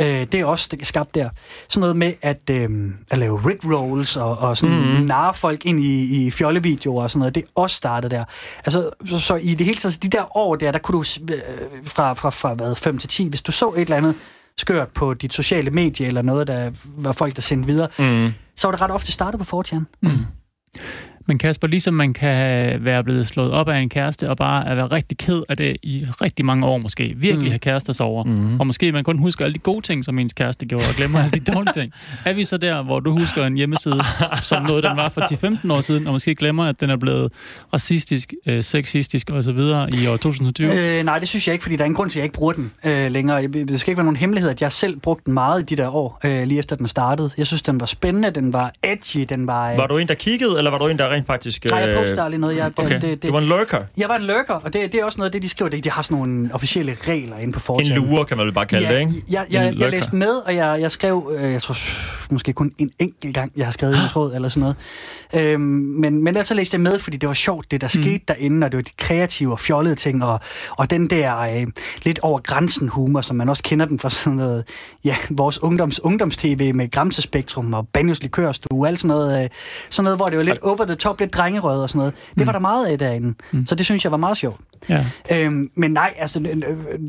[0.00, 1.28] Øh, det er også skabt der.
[1.68, 2.68] Sådan noget med at, øh,
[3.10, 5.06] at lave Rick Rolls og, og sådan mm.
[5.06, 7.34] narre folk ind i, i fjollevideoer og sådan noget.
[7.34, 8.24] Det er også startet der.
[8.64, 11.38] Altså, så, så i det hele taget, de der år der, der kunne du øh,
[11.84, 14.14] fra, fra, fra hvad, 5 til 10, hvis du så et eller andet
[14.58, 18.32] skørt på dit sociale medie eller noget, der var folk, der sendte videre, Mm.
[18.56, 19.84] så var det ret ofte startet på 4chan.
[21.28, 24.76] Men Kasper, ligesom man kan være blevet slået op af en kæreste, og bare at
[24.76, 27.50] være rigtig ked af det i rigtig mange år måske, virkelig Mm.
[27.50, 28.60] have kærester over, Mm.
[28.60, 31.18] og måske man kun husker alle de gode ting, som ens kæreste gjorde, og glemmer
[31.24, 31.92] alle de dårlige ting.
[32.24, 34.00] Er vi så der, hvor du husker en hjemmeside,
[34.42, 37.32] som noget, den var for 10-15 år siden, og måske glemmer, at den er blevet
[37.72, 39.58] racistisk, øh, sexistisk osv.
[40.02, 40.98] i år 2020?
[40.98, 42.34] Øh, nej, det synes jeg ikke, fordi der er ingen grund til, at jeg ikke
[42.38, 43.36] bruger den øh, længere.
[43.36, 45.76] Jeg- Det skal ikke være nogen hemmelighed, at jeg selv brugte den meget i de
[45.82, 47.30] der år, øh, lige efter den startede.
[47.38, 49.70] Jeg synes, den var spændende, den var edgy, den var...
[49.72, 51.64] Øh, Var du en, der kiggede, eller var du en, der rent faktisk...
[51.64, 52.56] Nej, jeg øh, postede aldrig noget.
[52.56, 53.84] Jeg, Okay, det, det, du var en lurker.
[53.96, 55.70] jeg var en lurker, og det, det er også noget af det, de skriver.
[55.70, 58.54] De, de har sådan nogle officielle regler inde på 4 En lurer, kan man vel
[58.54, 59.12] bare kalde ja, det, ikke?
[59.30, 61.76] Jeg, jeg, jeg, jeg læste med, og jeg, jeg skrev, øh, jeg tror
[62.32, 64.76] måske kun en enkelt gang, jeg har skrevet en tråd eller sådan noget.
[65.52, 68.02] Øhm, men, men ellers så læste jeg med, fordi det var sjovt, det der mm.
[68.02, 71.66] skete derinde, og det var de kreative og fjollede ting, og, og den der øh,
[72.02, 74.64] lidt over grænsen humor, som man også kender den fra sådan noget,
[75.04, 79.50] ja, vores ungdoms, ungdomstv med Gramsespektrum og Banyos Likørstue, alt sådan noget, øh,
[79.90, 82.14] sådan noget, hvor det var lidt over the top, lidt drengerød og sådan noget.
[82.38, 83.66] Det var der meget af derinde, mm.
[83.66, 84.60] så det synes jeg var meget sjovt.
[84.88, 85.06] Ja.
[85.32, 86.40] Øhm, men nej, altså,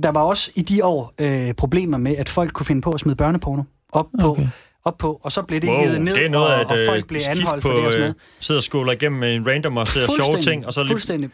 [0.04, 3.00] der var også i de år øh, problemer med, at folk kunne finde på at
[3.00, 4.48] smide børneporno op på, Okay.
[4.86, 6.78] op på og så blev det Wow, hævet ned, det er noget og, af og
[6.88, 8.16] folk øh, blev anholdt på, for det og sådan øh, noget.
[8.40, 10.90] sidder og skåler igennem med en random og ser sjove ting, og så lige...
[10.90, 11.30] fuldstændig.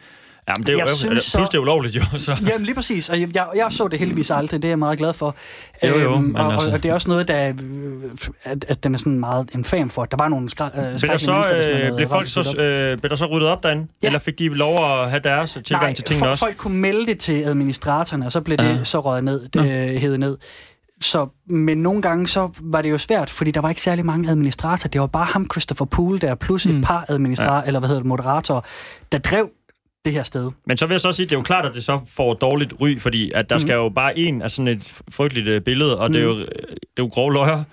[0.48, 2.36] Jamen, det er jo, Jeg jeg synes synes så- plus det er ulovligt jo, så...
[2.50, 4.98] Jamen lige præcis, og jeg, jeg, jeg så det heldigvis aldrig, det er jeg meget
[4.98, 5.34] glad for.
[5.86, 7.54] Jo, jo, men og, altså- og, det er også noget, der, øh,
[8.44, 10.04] at, at den er sådan meget en fan for.
[10.04, 13.10] Der var nogle skræ, øh, Blev der så, mennesker, øh, blev folk så, øh, blev
[13.10, 13.86] der så ryddet op derinde?
[14.02, 14.06] Ja.
[14.06, 16.40] Eller fik de lov at have deres tilgang Nej, til tingene folk, også?
[16.44, 18.84] folk kunne melde det til administratorerne, og så blev det Ja.
[18.84, 20.36] så røget ned, det, øh, hævet ned.
[21.00, 24.30] Så, men nogle gange så var det jo svært, fordi der var ikke særlig mange
[24.30, 24.88] administratorer.
[24.88, 26.66] Det var bare ham, Christopher Poole, der plus.
[26.66, 26.76] Mm.
[26.78, 27.62] et par administratorer, ja.
[27.66, 28.60] eller hvad hedder det, moderatorer,
[29.12, 29.50] der drev
[30.06, 30.50] det her sted.
[30.66, 32.34] Men så vil jeg så sige, at det er jo klart, at det så får
[32.34, 33.60] dårligt ry, fordi at der mm.
[33.60, 36.12] skal jo bare en af sådan et frygteligt øh, billede, og mm.
[36.12, 36.48] det, er jo, det
[36.96, 37.64] er jo grove løjer.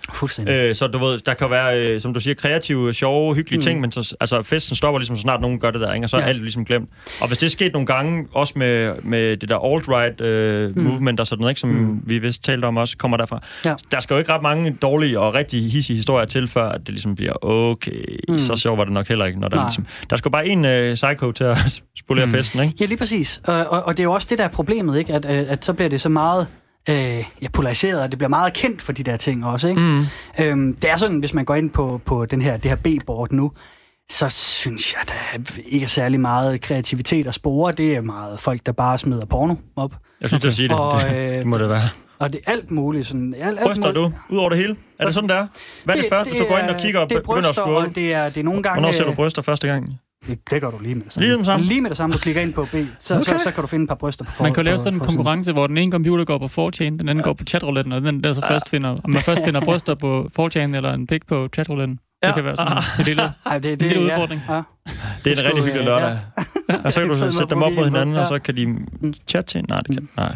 [0.47, 3.61] Øh, så du ved, der kan være, øh, som du siger, kreative, sjove, hyggelige mm.
[3.61, 6.05] ting, men så, altså, festen stopper ligesom så snart nogen gør det der, ikke?
[6.05, 6.27] og så er Ja.
[6.27, 6.89] alt ligesom glemt.
[7.21, 10.83] Og hvis det er sket nogle gange, også med, med det der alt-right øh, mm.
[10.83, 11.61] movement og sådan noget, ikke?
[11.61, 12.01] som mm.
[12.05, 13.43] vi vist talte om også, kommer derfra.
[13.65, 13.75] Ja.
[13.91, 16.89] Der skal jo ikke ret mange dårlige og rigtig hissige historier til, før at det
[16.89, 18.37] ligesom bliver, okay, mm.
[18.39, 19.39] så sjovt var det nok heller ikke.
[19.39, 19.65] Når der, Nej.
[19.65, 21.57] ligesom, der skal bare en øh, psycho til at
[22.03, 22.33] spolere mm.
[22.33, 22.75] festen, ikke?
[22.79, 23.41] Ja, lige præcis.
[23.47, 25.13] Og, og, og det er jo også det, der er problemet, ikke?
[25.13, 26.47] At, at, at så bliver det så meget
[26.89, 29.67] øh, ja, polariseret, og det bliver meget kendt for de der ting også.
[29.67, 29.81] Ikke?
[29.81, 30.05] Mm.
[30.39, 33.31] Øhm, det er sådan, hvis man går ind på, på den her, det her B-board
[33.31, 33.51] nu,
[34.11, 37.71] så synes jeg, der ikke er særlig meget kreativitet at spore.
[37.71, 39.95] Det er meget folk, der bare smider porno op.
[40.21, 40.47] Jeg synes, okay.
[40.47, 40.79] at sige det.
[40.79, 41.89] Og, det, øh, det må det være.
[42.19, 43.07] Og det er alt muligt.
[43.07, 43.95] Sådan, alt, alt Bryster muligt.
[44.29, 44.75] du ud over det hele?
[44.99, 45.47] Er det sådan, der?
[45.83, 47.59] Hvad er det, første, hvis du går ind og kigger og det er begynder at
[47.59, 48.79] og det er, det er nogle gange...
[48.79, 49.99] Hvornår ser du øh, bryster første gang?
[50.27, 51.25] Det, det gør du lige med det samme.
[51.25, 51.65] Lige med det samme?
[51.65, 53.23] Lige med det samme, du klikker ind på B, så, okay.
[53.23, 54.93] så, så kan du finde et par bryster på for, Man kan lave på- sådan
[54.99, 58.01] en konkurrence, hvor den ene computer går på 4chan, den anden går på chatrouletten, og
[58.01, 61.27] den der så først finder, om man først finder bryster på 4chan eller en pik
[61.27, 61.47] på
[62.23, 62.23] chatrouletten.
[62.23, 62.33] Det Ja.
[62.33, 63.23] kan være sådan en lille...
[63.45, 64.41] Ej, det, En lille ja, udfordring.
[64.49, 64.53] Ja.
[64.53, 64.61] Det
[65.31, 66.19] er Det en rigtig hyggelig lørdag.
[66.85, 68.21] Og så kan Det du fedt sætte dem op mod hinanden, ja.
[68.21, 68.67] og så kan de
[69.27, 69.65] chatte til.
[69.69, 70.35] Nej, det kan Nej.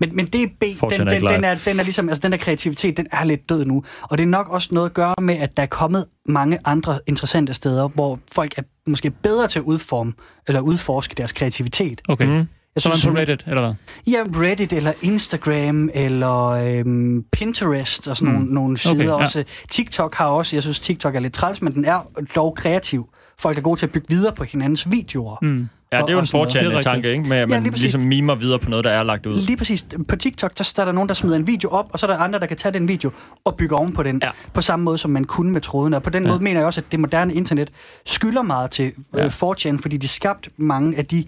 [0.00, 2.32] Men, men det er B, den, er den, den, er, den er ligesom, altså den
[2.32, 3.84] der kreativitet, den er lidt død nu.
[4.02, 6.98] Og det er nok også noget at gøre med, at der er kommet mange andre
[7.06, 10.12] interessante steder, hvor folk er måske bedre til at udforme,
[10.48, 12.02] eller udforske deres kreativitet.
[12.08, 12.26] Okay.
[12.26, 12.48] Mm.
[12.74, 13.74] Jeg Så synes, på Reddit, eller hvad?
[14.12, 18.38] Ja, Reddit eller Instagram eller øhm, Pinterest og sådan Mm.
[18.40, 19.12] nogle, nogle sider Okay, ja.
[19.12, 19.44] også.
[19.70, 22.00] TikTok har også, jeg synes TikTok er lidt træls, men den er
[22.36, 23.08] dog kreativ.
[23.38, 25.36] Folk er gode til at bygge videre på hinandens videoer.
[25.42, 25.68] Mm.
[25.96, 26.52] Ja, det er jo en og sådan noget.
[26.52, 26.84] Det fortjent rigtigt.
[26.84, 27.28] tanke, ikke?
[27.28, 27.82] Med at Ja, man lige præcis.
[27.82, 29.36] ligesom mimer videre på noget, der er lagt ud.
[29.46, 29.86] Lige præcis.
[30.08, 32.10] På TikTok, der, der er der nogen, der smider en video op, og så er
[32.10, 33.10] der andre, der kan tage den video
[33.44, 34.30] og bygge oven på den, Ja.
[34.54, 35.96] på samme måde, som man kunne med trådene.
[35.96, 36.28] Og på den Ja.
[36.28, 37.70] måde mener jeg også, at det moderne internet
[38.06, 39.24] skylder meget til Ja.
[39.24, 41.24] øh, 4chan, fordi de skabt mange af de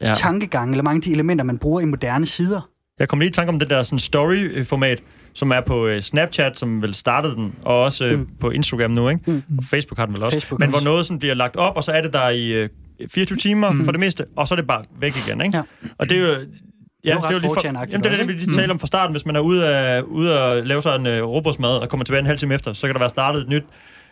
[0.00, 0.06] Ja.
[0.08, 0.14] ja.
[0.14, 2.68] tankegange, eller mange af de elementer, man bruger i moderne sider.
[3.00, 5.02] Jeg kom lige i tanke om det der sådan story-format,
[5.34, 8.28] som er på øh, Snapchat, som vel startede den, og også øh, Mm.
[8.40, 9.20] på Instagram nu, ikke?
[9.30, 9.42] Mm.
[9.58, 10.34] Og Facebook har den vel også.
[10.34, 10.84] Facebook Men hvor også.
[10.84, 12.68] noget sådan bliver lagt op, og så er det der i øh,
[13.08, 13.84] 24 timer mm.
[13.84, 15.56] for det meste, og så er det bare væk igen, ikke?
[15.56, 15.62] Ja.
[15.98, 16.34] Og det er jo...
[17.04, 18.86] Ja, jo ret lige for, 4chan-agtigt jamen, det er det, vi lige talte om fra
[18.86, 19.12] starten.
[19.14, 22.20] Hvis man er ude, af, ude at lave sig en øh, robotsmad, og kommer tilbage
[22.20, 23.62] en halv time efter, så kan der være startet et nyt,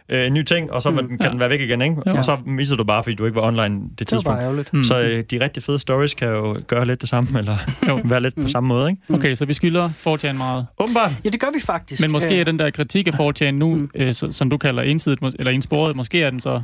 [0.09, 0.97] øh, en ny ting, og så mm.
[0.97, 1.29] kan Ja.
[1.29, 1.97] den være væk igen, ikke?
[2.07, 2.19] Ja.
[2.19, 4.37] Og så misser du bare, fordi du ikke var online det Det var tidspunkt.
[4.37, 4.73] bare ærgerligt.
[4.75, 4.85] Mm.
[4.85, 7.57] Så øh, de rigtig fede stories kan jo gøre lidt det samme, eller
[7.89, 8.01] Jo.
[8.05, 9.15] være lidt på samme måde, ikke?
[9.15, 10.67] Okay, så vi skylder 4chan meget.
[10.81, 11.11] Åbenbart.
[11.25, 12.03] Ja, det gør vi faktisk.
[12.03, 13.91] Men måske Øh, er den der kritik af 4chan nu, Mm.
[13.95, 16.63] øh, så- som du kalder ensidigt, eller ensporet, måske er den så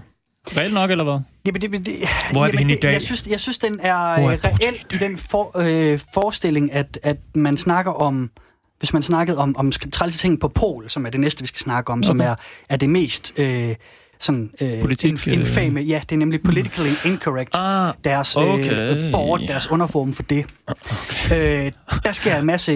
[0.56, 1.20] reelt nok, eller hvad?
[1.46, 1.96] Jamen, det, det,
[2.32, 2.92] Hvor er vi henne i dag?
[2.92, 6.72] Jeg synes, jeg synes den er, Hvor er øh, reel i den for, øh, forestilling,
[6.72, 8.30] at, at man snakker om,
[8.78, 11.60] hvis man snakkede om, om trælse ting på pol, som er det næste, vi skal
[11.60, 12.06] snakke om, okay.
[12.06, 12.34] som er,
[12.68, 13.74] er det mest øh,
[14.20, 17.50] sådan, øh, Politik, inf- infame, ja, det er nemlig politically incorrect.
[17.54, 18.96] Ah, deres Okay.
[18.96, 20.46] øh, board, deres underform for det.
[20.66, 21.66] Okay.
[21.66, 21.72] Øh,
[22.04, 22.72] der sker en masse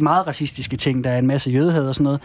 [0.00, 2.20] meget racistiske ting, der er en masse jødehad og sådan noget.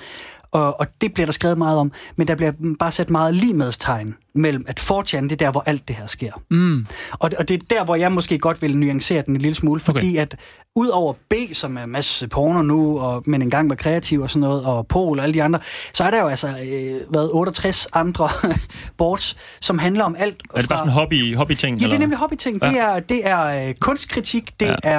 [0.51, 4.15] Og, og det bliver der skrevet meget om, men der bliver bare sat meget ligemedstegn
[4.36, 6.31] mellem, at 4chan, det er der, hvor alt det her sker.
[6.51, 6.86] Mm.
[7.11, 9.55] Og, det- og det er der, hvor jeg måske godt vil nuancere den en lille
[9.55, 10.21] smule, fordi Okay.
[10.21, 10.36] at
[10.75, 14.65] udover B, som er masse porno nu, og, men engang var kreativ og sådan noget,
[14.65, 15.59] og Pol og alle de andre,
[15.93, 18.29] så er der jo altså øh, været 68 andre
[18.97, 21.77] boards, som handler om alt er det bare sådan en hobby, hobby-ting?
[21.77, 21.99] Ja, det er eller?
[21.99, 22.61] nemlig hobbyting.
[22.61, 24.75] Det er, det er øh, kunstkritik, det Ja.
[24.84, 24.89] ja.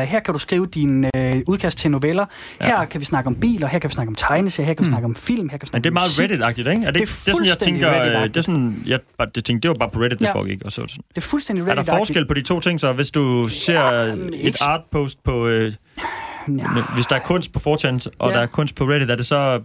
[0.00, 2.26] er, her kan du skrive din øh, udkast til noveller,
[2.60, 2.66] Ja.
[2.66, 4.90] her kan vi snakke om biler, her kan vi snakke om tegneserier, her kan vi
[4.90, 6.54] snakke om film, her kan vi Men snakke det er om meget.
[6.54, 6.86] Reddit-agtigt, ikke?
[6.86, 8.28] Er det, Det er det sådan, jeg tænker, øh, Reddit-agtigt.
[8.28, 10.32] det er sådan, jeg, bare, det, tænkte, det var bare på Reddit, det Ja.
[10.34, 10.62] foregik.
[10.64, 11.04] Og så, det sådan.
[11.08, 11.86] Det er fuldstændig Er Reddit.
[11.86, 15.46] der forskel på de to ting, så hvis du ser men et art-post på...
[15.46, 15.72] Øh,
[16.58, 16.64] Ja,
[16.94, 18.36] hvis der er kunst på 4chan, og Ja.
[18.36, 19.60] der er kunst på Reddit, er det så...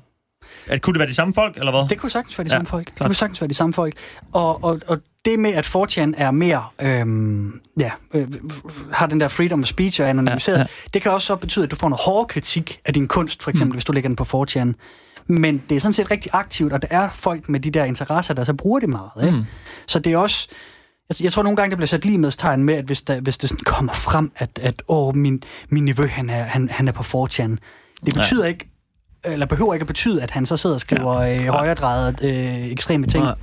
[0.68, 1.90] Er, kunne det være de samme folk, eller hvad?
[1.90, 2.86] det kunne sagtens være de Ja, samme folk.
[2.88, 3.08] Det klart.
[3.08, 3.94] kunne sagtens være de samme folk.
[4.34, 8.28] Og, og, og det med, at 4chan er mere, øhm, ja, øh,
[8.92, 10.84] har den der freedom of speech og er anonymiseret, Ja, ja, ja.
[10.86, 10.90] ja.
[10.94, 13.52] det kan også så betyde, at du får noget hård kritik af din kunst, for
[13.52, 13.76] eksempel, mm.
[13.76, 14.74] hvis du lægger den på 4chan.
[15.30, 18.34] Men det er sådan set rigtig aktivt, og der er folk med de der interesser,
[18.34, 19.12] der så bruger det meget.
[19.24, 19.38] Ikke?
[19.38, 19.44] Mm.
[19.88, 20.48] Så det er også...
[21.10, 23.50] Jeg, jeg tror nogle gange, der bliver sat ligemedstegn med, at hvis, der, hvis det
[23.50, 27.26] sådan kommer frem, at, at åh, min, min nevø, han er, han, han er på
[27.26, 27.56] 4chan.
[28.06, 28.50] Det betyder ja.
[28.50, 28.70] ikke,
[29.26, 31.42] eller behøver ikke at betyde, at han så sidder og skriver ja.
[31.42, 33.24] øh, højredrejet øh, ekstreme ting.
[33.24, 33.36] Nej.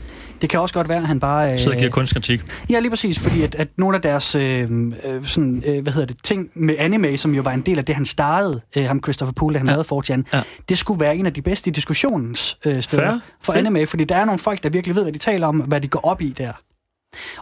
[0.43, 1.53] Det kan også godt være, at han bare...
[1.53, 2.41] Øh, Sidder og giver kunstkritik.
[2.71, 4.71] Ja, lige præcis, fordi at, at nogle af deres øh,
[5.05, 7.85] øh, sådan, øh, hvad hedder det, ting med anime, som jo var en del af
[7.85, 9.73] det, han startede, øh, ham Christopher Poole, da han Ja.
[9.73, 10.43] lavede 4chan, Ja.
[10.69, 13.19] det skulle være en af de bedste diskussionens øh, steder Fair.
[13.43, 13.67] for Fedt.
[13.67, 15.89] anime, fordi der er nogle folk, der virkelig ved, hvad de taler om, hvad de
[15.89, 16.53] går op i der.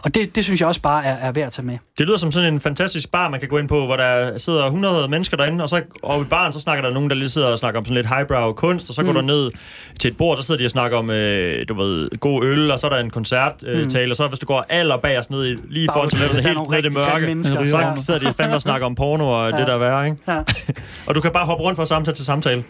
[0.03, 1.77] Og det, det synes jeg også bare er, er værd at tage med.
[1.97, 4.65] Det lyder som sådan en fantastisk bar, man kan gå ind på, hvor der sidder
[4.65, 7.47] 100 mennesker derinde, og så og i baren, så snakker der nogen, der lige sidder
[7.47, 9.07] og snakker om sådan lidt highbrow kunst, og så mm.
[9.07, 9.51] går du ned
[9.99, 12.79] til et bord, der sidder de og snakker om, øh, du ved, god øl, og
[12.79, 15.47] så er der en koncerttale, øh, tale, og så hvis du går aller bagerst ned
[15.47, 17.67] i, lige foran til Der er helt nogle ned i det mørke, mennesker.
[17.67, 19.57] så sidder de fandme og snakker om porno og ja.
[19.57, 20.17] det der er værre, ikke?
[20.27, 20.41] Ja.
[21.07, 22.63] Og du kan bare hoppe rundt fra samtale til samtale.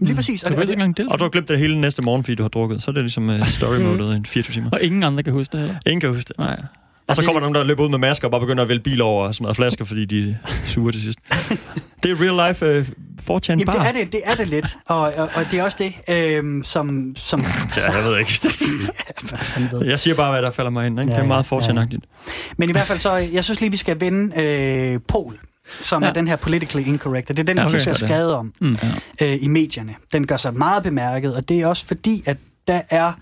[0.00, 0.42] Lige præcis.
[0.42, 2.82] Og det, engang Og du har glemt det hele næste morgen, fordi du har drukket.
[2.82, 4.70] Så er det ligesom uh, story mode i 24 timer.
[4.72, 5.76] Og ingen andre kan huske det heller.
[5.86, 6.38] Ingen kan huske det.
[6.38, 6.49] Nej.
[7.06, 8.82] Og så kommer der nogen, der løber ud med masker og bare begynder at vælge
[8.82, 11.18] biler over og smadre flasker, fordi de er sure til sidst.
[12.02, 12.86] det er real life uh,
[13.36, 13.72] 4chan Jamen, bar.
[13.72, 16.62] det er det, det er det lidt, og, og, og det er også det, øhm,
[16.62, 17.14] som...
[17.16, 17.40] som
[17.76, 18.32] Ja, jeg ved ikke.
[19.90, 20.98] jeg siger bare, hvad der falder mig ind.
[21.00, 21.10] Ikke?
[21.10, 22.04] Ja, det er meget ja, 4chan-agtigt.
[22.56, 25.38] Men i hvert fald så, jeg synes lige, vi skal vende øh, Pol,
[25.80, 26.06] som ja.
[26.06, 26.10] Ja.
[26.10, 27.74] er den her politically incorrect, og det er den Ja, okay.
[27.74, 28.76] artikel, jeg har skrevet om Mm.
[29.22, 29.94] øh, i medierne.
[30.12, 32.36] Den gør sig meget bemærket, og det er også fordi, at
[32.68, 33.12] der er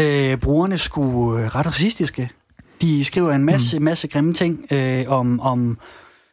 [0.00, 2.30] øh, brugerne sgu øh, ret racistiske.
[2.82, 3.84] De skriver en masse, mm.
[3.84, 5.78] masse grimme ting øh, om, om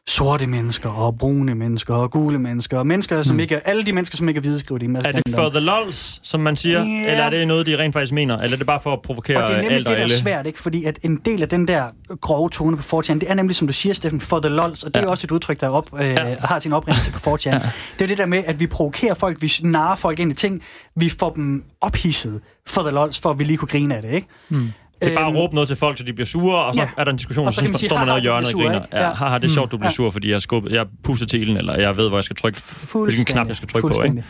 [0.10, 3.94] sorte mennesker, og brune mennesker, og gule mennesker, og mennesker, som ikke er, alle de
[3.94, 5.52] mennesker, som ikke er hvide, skriver de en masse Er det for om.
[5.52, 6.80] the lols, som man siger?
[6.84, 7.12] Ja.
[7.12, 8.38] Eller er det noget, de rent faktisk mener?
[8.38, 10.08] Eller er det bare for at provokere Og det er nemlig alt det, der er
[10.08, 10.60] svært, ikke?
[10.60, 11.86] Fordi at en del af den der
[12.22, 14.94] grove tone på 4chan, det er nemlig, som du siger, Steffen, for the lols, og
[14.94, 15.10] det er Ja.
[15.10, 17.52] også et udtryk, der er op, øh, har sin oprindelse på 4chan.
[18.00, 20.64] Det er det der med, at vi provokerer folk, vi narrer folk ind i ting,
[20.96, 24.12] vi får dem ophidset for the lols, for at vi lige kunne grine af det,
[24.14, 24.28] ikke?
[24.50, 24.72] Mm.
[25.02, 26.82] Det er bare at Øhm, råbe noget til folk, så de bliver sure, og så
[26.82, 26.90] ja.
[26.98, 28.20] er der en diskussion, Og og så så, så sige, står man nede i "Haha,
[28.20, 28.76] du hjørnet og griner.
[28.76, 29.14] ikke?" Ja, Ja.
[29.14, 29.94] haha, det er sjovt, du bliver Ja.
[29.96, 32.62] sur, fordi jeg, skubber, jeg puster telen, eller jeg ved, hvor jeg skal trykke,
[32.94, 33.88] hvilken knap jeg skal trykke på.
[33.88, 33.96] Ikke?
[33.96, 34.24] Fuldstændig.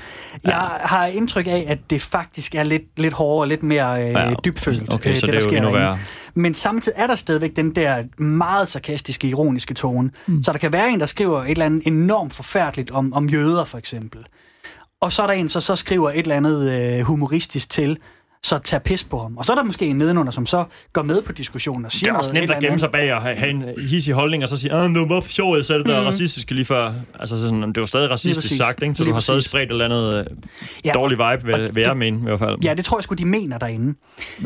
[0.44, 4.10] Jeg har indtryk af, at det faktisk er lidt, lidt hårdere og lidt mere øh,
[4.12, 5.80] Ja, dybfølt, Okay, øh, så det, det, der er jo sker derinde.
[5.80, 5.98] værre.
[6.36, 10.12] Men samtidig er der stadigvæk den der meget sarkastiske, ironiske tone.
[10.28, 10.44] Mm.
[10.44, 13.64] Så der kan være en, der skriver et eller andet enormt forfærdeligt om, om jøder,
[13.66, 14.20] for eksempel.
[15.02, 17.98] Og så er der en, så, så skriver et eller andet øh, humoristisk til,
[18.44, 19.38] så tager pis på ham.
[19.38, 20.64] Og så er der måske en nedenunder, som så
[20.94, 23.22] går med på diskussionen og siger Det er også nemt at gemme sig bag og
[23.22, 25.66] have, have en hissig holdning, og så sige, at det var meget for sjovt, jeg
[25.66, 26.06] sagde det der Mhm.
[26.06, 26.94] racistiske lige før.
[27.20, 28.96] Altså, sådan, det var stadig racistisk sagt, ikke?
[28.96, 30.26] så Lige du har stadig spredt et eller andet øh,
[30.86, 32.58] Ja, dårlig vibe, vil, vil jeg mene i hvert fald.
[32.64, 33.94] Ja, det tror jeg sgu, de mener derinde.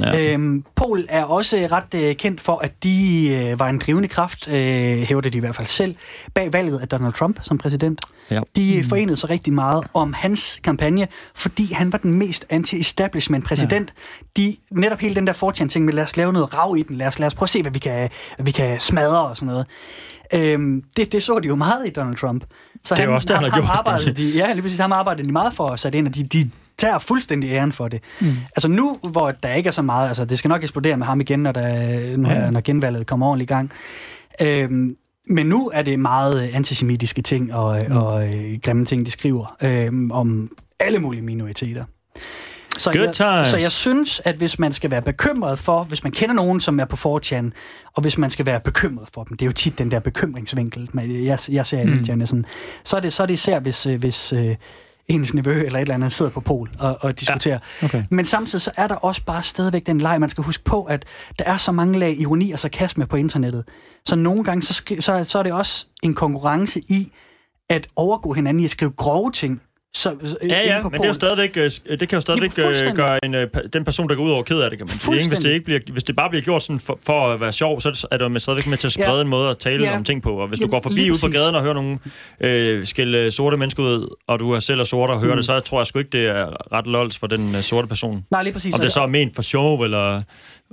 [0.02, 0.34] Ja.
[0.34, 4.48] Øhm, Pol er også ret øh, kendt for, at de øh, var en drivende kraft,
[4.48, 5.96] øh, hævder de i hvert fald selv,
[6.36, 8.02] bag valget af Donald Trump som præsident.
[8.32, 8.40] Ja.
[8.56, 13.44] De øh, forenede sig rigtig meget om hans kampagne, fordi han var den mest anti-establishment
[13.46, 13.74] præsident.
[13.74, 13.81] Ja.
[14.38, 17.08] De, netop hele den der 4chan-ting med, lad os lave noget rav i den, lad
[17.08, 19.48] os, lad os prøve at se, hvad vi kan, hvad vi kan smadre og sådan
[19.52, 19.66] noget.
[20.34, 22.44] Øhm, det, det så de jo meget i Donald Trump.
[22.84, 23.70] Så Det er jo også det, han har gjort.
[23.70, 26.24] Arbejdede de, ja, lige præcis, ham arbejdede de meget for at sætte ind, og de,
[26.24, 28.02] de tager fuldstændig æren for det.
[28.22, 28.28] Mm.
[28.56, 31.22] Altså nu, hvor der ikke er så meget, altså det skal nok eksplodere med ham
[31.22, 32.50] igen, når, der, når, Ja.
[32.50, 33.72] når genvalget kommer ordentligt i gang.
[34.42, 34.96] Øhm,
[35.28, 37.98] men nu er det meget antisemitiske ting og, mm.
[37.98, 41.86] og øh, grimme ting, de skriver øh, om alle mulige minoriteter.
[42.82, 43.48] Så Good jeg, times.
[43.48, 46.80] så jeg synes, at hvis man skal være bekymret for, hvis man kender nogen, som
[46.80, 47.52] er på 4chan,
[47.94, 50.90] og hvis man skal være bekymret for dem, det er jo tit den der bekymringsvinkel,
[50.94, 51.92] men jeg, jeg ser i Mm.
[51.92, 52.46] medierne sådan,
[52.84, 54.56] så er det, så er det især, hvis, øh, hvis øh,
[55.08, 57.60] ens nevø eller et eller andet sidder på pol og, og diskuterer.
[57.84, 58.04] Okay.
[58.12, 61.06] Men samtidig så er der også bare stadigvæk den leg, man skal huske på, at
[61.40, 63.64] der er så mange lag ironi og sarkasme på internettet.
[64.06, 67.12] Så nogle gange, så, så, så er det også en konkurrence i
[67.70, 69.62] at overgå hinanden i at skrive grove ting.
[69.96, 70.16] Så,
[70.50, 72.96] Ja, ja, på men det, er jo stadigvæk, øh, det kan jo stadigvæk Jamen, øh,
[72.96, 75.28] gøre en, øh, den person, der går ud over ked af det, kan man sige.
[75.28, 77.82] Hvis det, ikke bliver, hvis det bare bliver gjort sådan for, for at være sjov,
[77.82, 79.22] så er det, jo stadigvæk med til at sprede Ja.
[79.22, 79.96] en måde at tale Ja.
[79.96, 80.30] om ting på.
[80.36, 82.00] Og hvis du Jamen, går forbi ud på gaden og hører nogen
[82.42, 85.38] øh, skille sorte mennesker ud, og du er selv er sort og hører Mm.
[85.38, 88.26] det, så tror jeg sgu ikke, det er ret lols for den øh, sorte person.
[88.32, 88.74] Nej, lige præcis.
[88.74, 90.22] Om det så er ment for sjov, eller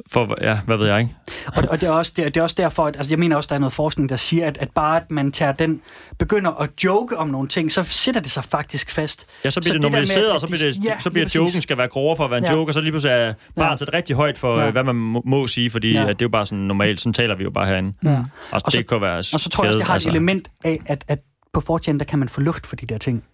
[0.06, 1.14] for, ja, hvad ved jeg ikke.
[1.46, 3.36] Og, og det, er også, det, er, det er også derfor, at altså, jeg mener
[3.36, 5.80] også, der er noget forskning, der siger, at, at bare at man tager den,
[6.18, 9.26] begynder at joke om nogle ting, så sætter det sig faktisk fast.
[9.44, 11.10] Ja, så bliver Så det det der med, normaliseret, og så bliver, det, ja, så
[11.10, 12.52] bliver joken skal være grovere for at være en Ja.
[12.52, 13.84] joke, og så lige pludselig er barnet Ja.
[13.86, 14.64] sat rigtig højt for, Ja.
[14.64, 14.70] ja.
[14.70, 16.02] hvad man må, må sige, fordi Ja.
[16.02, 17.92] at det er jo bare sådan normalt, sådan taler vi jo bare herinde.
[18.04, 18.10] Ja.
[18.10, 20.08] Og, Og det så- kan være Og så tror jeg også, det har et altså.
[20.08, 21.18] element af, at, at
[21.52, 23.24] på 4chan, der kan man få luft for de der ting.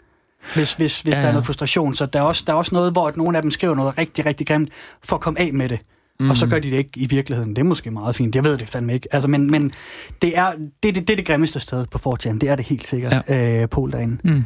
[0.55, 1.95] Hvis, hvis, hvis Ja, ja, der er noget frustration.
[1.95, 3.99] Så der er, også, der er også noget, hvor at nogle af dem skriver noget
[3.99, 4.69] rigtig, rigtig grimt,
[5.05, 5.79] for at komme af med det.
[6.21, 6.31] Mm.
[6.31, 7.51] Og så gør de det ikke i virkeligheden.
[7.57, 8.35] Det er måske meget fint.
[8.35, 9.09] Jeg ved det fandme ikke.
[9.15, 9.73] Altså, men, men
[10.23, 10.53] det, er,
[10.83, 12.39] det, det, det er det grimmeste sted på 4chan.
[12.39, 13.23] Det er det helt sikkert.
[13.29, 13.63] Ja.
[13.63, 14.19] Øh, Pol derinde.
[14.25, 14.45] Mm.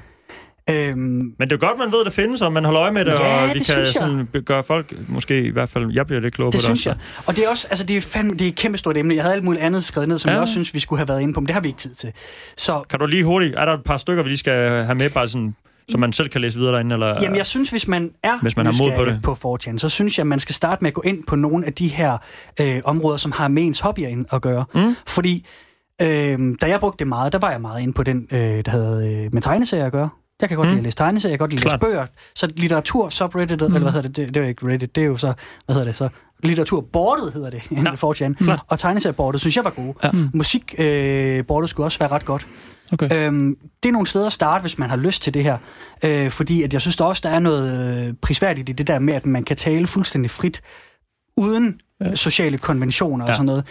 [0.71, 2.93] Øhm, Men det er jo godt, man ved, at det findes, og man holder øje
[2.93, 3.93] med det, Ja, og det vi kan synes jeg.
[4.33, 6.87] sådan gøre folk, måske i hvert fald, jeg bliver lidt klogere Det på synes det
[6.87, 6.97] jeg.
[7.27, 9.15] Og det er også, altså det er fandme, det er et kæmpe stort emne.
[9.15, 10.33] Jeg havde alt muligt andet skrevet ned, som ja.
[10.33, 11.95] jeg også synes, vi skulle have været inde på, men det har vi ikke tid
[11.95, 12.13] til.
[12.57, 15.11] Så Kan du lige hurtigt, er der et par stykker, vi lige skal have med,
[15.11, 15.55] bare sådan,
[15.91, 16.93] så man selv kan læse videre derinde?
[16.93, 17.07] Eller?
[17.23, 19.21] Jamen, jeg synes, hvis man er Hvis man har mod på det.
[19.23, 21.73] på 4chan, så synes jeg, man skal starte med at gå ind på nogle af
[21.73, 22.19] de her
[22.61, 24.65] øh, områder, som har med ens hobbyer ind at gøre.
[24.75, 24.97] Mm.
[25.07, 25.47] Fordi
[26.03, 28.71] øh, da jeg brugte det meget, der var jeg meget inde på den, øh, der
[28.71, 30.09] havde øh, med tegneserier at gøre.
[30.41, 30.71] Jeg kan godt Mm.
[30.71, 32.07] lide at læse tegneserier, jeg kan godt lide at læse bøger.
[32.35, 33.67] Så litteratur, subredditet, mm.
[33.75, 34.17] eller hvad hedder det?
[34.17, 34.29] det?
[34.29, 35.33] Det er jo ikke Reddit, det er jo så,
[35.67, 36.09] hvad hedder det så?
[36.43, 37.77] Litteraturbordet hedder det, Ja.
[37.83, 37.91] ja.
[37.95, 38.45] 4chan.
[38.45, 38.61] Klart.
[38.69, 39.95] Og tegneseriebordet synes jeg var gode.
[40.05, 40.11] Ja.
[40.35, 42.47] Musikbordet øh, skulle også være ret godt.
[42.93, 43.27] Okay.
[43.27, 45.59] Øhm, det er nogle steder at starte, hvis man har lyst til det her.
[46.05, 48.99] Øh, fordi at jeg synes der også, der er noget øh, prisværdigt i det der
[48.99, 50.61] med, at man kan tale fuldstændig frit,
[51.37, 52.15] uden ja.
[52.15, 53.35] sociale konventioner og Ja.
[53.35, 53.67] sådan noget.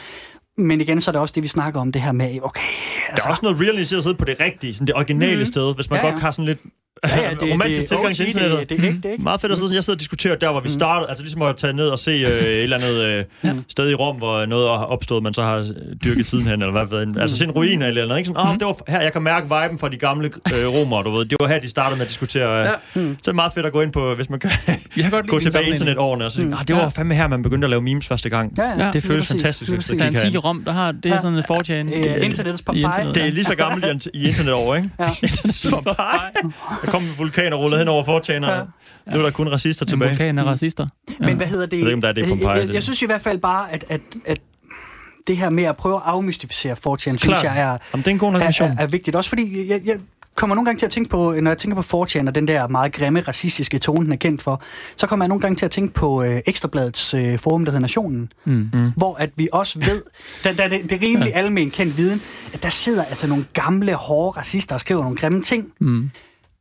[0.58, 2.62] Men igen, så er det også det, vi snakker om, det her med, okay,
[3.08, 5.46] Der altså, er også noget reality at sidde på det rigtige, sådan det originale Mhm.
[5.46, 6.12] sted, hvis man Ja, ja.
[6.12, 6.60] godt har sådan lidt
[7.04, 8.70] ja, ja, det, romantisk det, tilgang det, til det, internettet.
[8.70, 9.24] det, det, er det er ikke.
[9.24, 11.58] Meget fedt at sidde, jeg sidder og diskuterer der, hvor vi startede, altså ligesom at
[11.58, 13.54] tage ned og se øh, et eller andet øh, Ja.
[13.68, 15.66] sted i Rom, hvor noget har opstået, man så har
[16.04, 17.22] dyrket sidenhen, eller hvad ved jeg.
[17.22, 18.28] Altså se en ruin eller noget, ikke?
[18.28, 21.12] Sådan, oh, det var her, jeg kan mærke viben fra de gamle øh, romere, du
[21.12, 21.26] ved.
[21.26, 22.60] Det var her, de startede med at diskutere.
[22.62, 22.72] Øh, Ja.
[22.94, 24.52] Så er det meget fedt at gå ind på, hvis man kan
[25.28, 26.54] gå tilbage i internetårene, og så sige, Mm.
[26.54, 26.88] ah, det var Ja.
[26.88, 28.54] fandme her, man begyndte at lave memes første gang.
[28.58, 31.44] Ja, ja, Det føles fantastisk, det er i Rom, der har, det er sådan en
[31.48, 31.88] fortjan.
[31.94, 31.94] Øh,
[32.26, 34.90] internettets internettet, Det er lige så gammelt i, i internetår, ikke?
[35.00, 35.10] Ja.
[36.92, 38.54] Der kom en vulkan og rullede hen over fortjener.
[38.56, 38.62] Ja.
[39.14, 40.10] Nu er der kun racister En tilbage.
[40.10, 40.88] vulkan af racister.
[41.20, 41.78] Men hvad hedder det?
[41.78, 43.22] Jeg ved ikke, om der er det i Pompeji, jeg, jeg, jeg synes i hvert
[43.22, 44.38] fald bare, at, at, at
[45.28, 48.18] det her med at prøve at afmystificere 4chan, synes jeg er, Jamen, det er en
[48.20, 49.16] god er, er, er vigtigt.
[49.16, 49.98] Også fordi jeg, jeg
[50.36, 52.68] kommer nogle gange til at tænke på, når jeg tænker på 4chan og den der
[52.68, 54.62] meget grimme, racistiske tone, den er kendt for,
[54.98, 57.82] så kommer jeg nogle gange til at tænke på øh, Ekstrabladets øh, forum, der hedder
[57.82, 58.70] Nationen, Mm.
[58.74, 58.92] Mm.
[58.98, 60.02] hvor at vi også ved,
[60.44, 61.38] der, der, det, det er rimelig ja.
[61.38, 62.22] almen kendt viden,
[62.54, 66.10] at der sidder altså nogle gamle, hårde racister og skriver nogle grimme ting, Mm.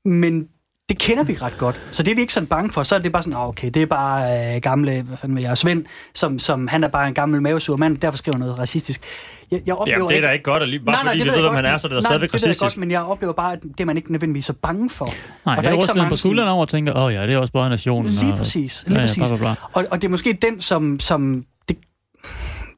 [0.07, 0.49] Men
[0.89, 1.81] det kender vi ret godt.
[1.91, 2.83] Så det er vi ikke sådan bange for.
[2.83, 5.43] Så er det bare sådan, ah, okay, det er bare øh, gamle, hvad fanden ved
[5.45, 5.85] jeg, Svend,
[6.15, 9.03] som, som han er bare en gammel mavesur mand, derfor skriver noget racistisk.
[9.51, 11.13] Jeg, jeg oplever Jamen, det er ikke, da ikke godt, at lige, bare Nej, nej,
[11.13, 12.61] fordi det vi ved ved, han er, så er det da nej, stadigvæk det racistisk.
[12.61, 15.05] godt, men jeg oplever bare, at det er man ikke nødvendigvis så bange for.
[15.05, 15.13] Nej,
[15.45, 17.13] Og jeg der er ikke så mange på skuldrene sådan- over og tænker, åh oh,
[17.15, 18.11] ja, det er også bare nationen.
[18.11, 19.17] Lige og, præcis, Ja, lige ja, præcis.
[19.19, 19.55] bla, bla, bla.
[19.73, 21.77] Og, og det er måske den, som, som det,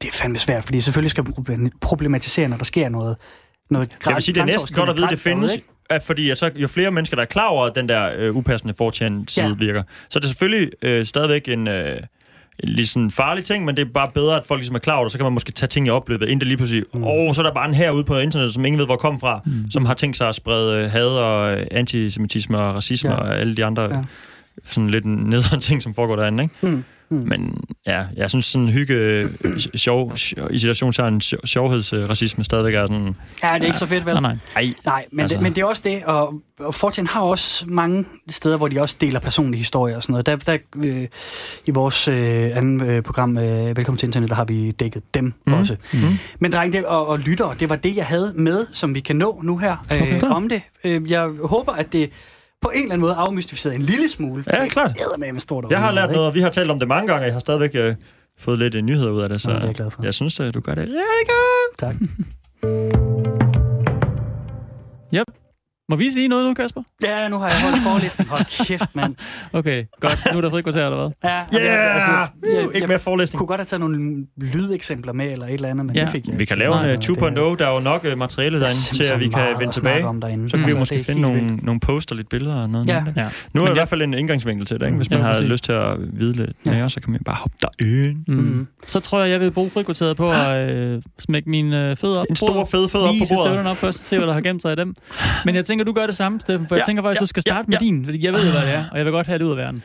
[0.01, 3.17] det er fandme svært, fordi selvfølgelig skal man problem- problematisere, når der sker noget,
[3.69, 5.67] noget Jeg vil sige, det er næsten godt at vide, det findes, Ikke?
[5.89, 8.35] At fordi at så, jo flere mennesker, der er klar over, at den der øh,
[8.35, 9.53] upassende 4chan-side Ja.
[9.53, 11.67] virker, så er det selvfølgelig øh, stadigvæk en...
[11.67, 11.99] Øh,
[12.63, 14.95] en lige sådan farlig ting, men det er bare bedre, at folk ligesom er klar
[14.95, 17.01] over det, så kan man måske tage ting i opløbet, inden det lige pludselig, åh,
[17.01, 17.07] Mm.
[17.07, 19.41] oh, så er der bare en herude på internettet, som ingen ved, hvor kom fra,
[19.45, 19.71] mm.
[19.71, 23.15] som har tænkt sig at sprede øh, had og øh, antisemitisme og racisme Ja.
[23.17, 24.01] og alle de andre Ja.
[24.63, 26.55] sådan lidt nederen ting, som foregår derinde, ikke?
[26.61, 26.83] Mm.
[27.11, 27.17] Mm.
[27.17, 27.57] Men
[27.87, 29.27] ja, jeg synes sådan hygge,
[29.75, 30.13] sjov,
[30.51, 34.13] isolationsjern, sjov, sjovhedsracisme stadigvæk er sådan, Ja, det er ikke så fedt, vel?
[34.13, 34.37] Nej, nej.
[34.55, 37.65] ej, Nej, men, Altså- det, men det er også det, og, og Fortune har også
[37.67, 40.25] mange steder, hvor de også deler personlige historier og sådan noget.
[40.25, 41.07] Der, der, øh,
[41.65, 45.33] I vores øh, andet øh, program, øh, Velkommen til Internet, der har vi dækket dem
[45.47, 45.53] mm.
[45.53, 45.75] også.
[45.93, 46.01] Mhm.
[46.39, 49.15] Men dreng, det, og, og lyttere, det var det, jeg havde med, som vi kan
[49.15, 50.21] nå nu her øh, Okay.
[50.21, 50.61] om det.
[50.83, 52.09] Øh, jeg håber, at det
[52.61, 54.43] på en eller anden måde afmystificeret en lille smule.
[54.47, 54.97] Ja, klart.
[55.21, 57.21] Er med stort Jeg har lært noget, og vi har talt om det mange gange,
[57.21, 57.95] og jeg har stadigvæk øh,
[58.39, 60.03] fået lidt øh, nyheder ud af det, så Nå, det er jeg glad for.
[60.03, 61.77] jeg synes, at du gør det rigtig godt.
[61.77, 61.95] Tak.
[65.89, 66.81] Må vi sige noget nu, Kasper?
[67.03, 68.25] Ja, nu har jeg holdt forlisten.
[68.27, 69.15] Hold kæft, mand.
[69.53, 70.19] Okay, godt.
[70.31, 71.09] Nu er der frikvarter, eller hvad?
[71.23, 71.29] Ja,
[71.59, 71.65] Yeah!
[71.65, 73.37] jeg, altså, jeg, jeg, Ikke jeg, mere forelæsning.
[73.37, 76.01] kunne godt have taget nogle lydeksempler med, eller et eller andet, men Ja.
[76.01, 76.49] det fik jeg Vi ikke.
[76.49, 79.19] kan lave en uh, det- 2.0, der er jo nok uh, materiale derinde til, at
[79.19, 80.05] vi kan vende tilbage.
[80.07, 80.49] Om derinde.
[80.49, 81.63] Så kan vi Altså, måske finde nogle, vildt.
[81.63, 82.87] nogle poster, lidt billeder og noget.
[82.87, 83.03] Ja.
[83.15, 83.27] Ja.
[83.53, 84.97] Nu er der i hvert fald en indgangsvinkel til det, ikke?
[84.97, 87.55] Hvis man Ja, har lyst til at vide lidt mere, så kan man bare hoppe
[87.61, 88.17] derind.
[88.27, 88.35] Mm.
[88.35, 88.67] Mhm.
[88.87, 92.25] Så tror jeg, jeg vil bruge frikvarteret på at øh, smække mine øh, fødder op
[92.29, 93.47] En på stor fed fed op Lige på se bordet.
[93.49, 94.95] støvlerne op først, og se, hvad der har gemt sig i dem.
[95.45, 97.27] Men jeg tænker, du gør det samme, Steffen, for jeg Ja, tænker faktisk, ja, du
[97.27, 99.11] skal starte ja, med din, fordi jeg ved jo, hvad det er, og jeg vil
[99.11, 99.83] godt have det ud af verden.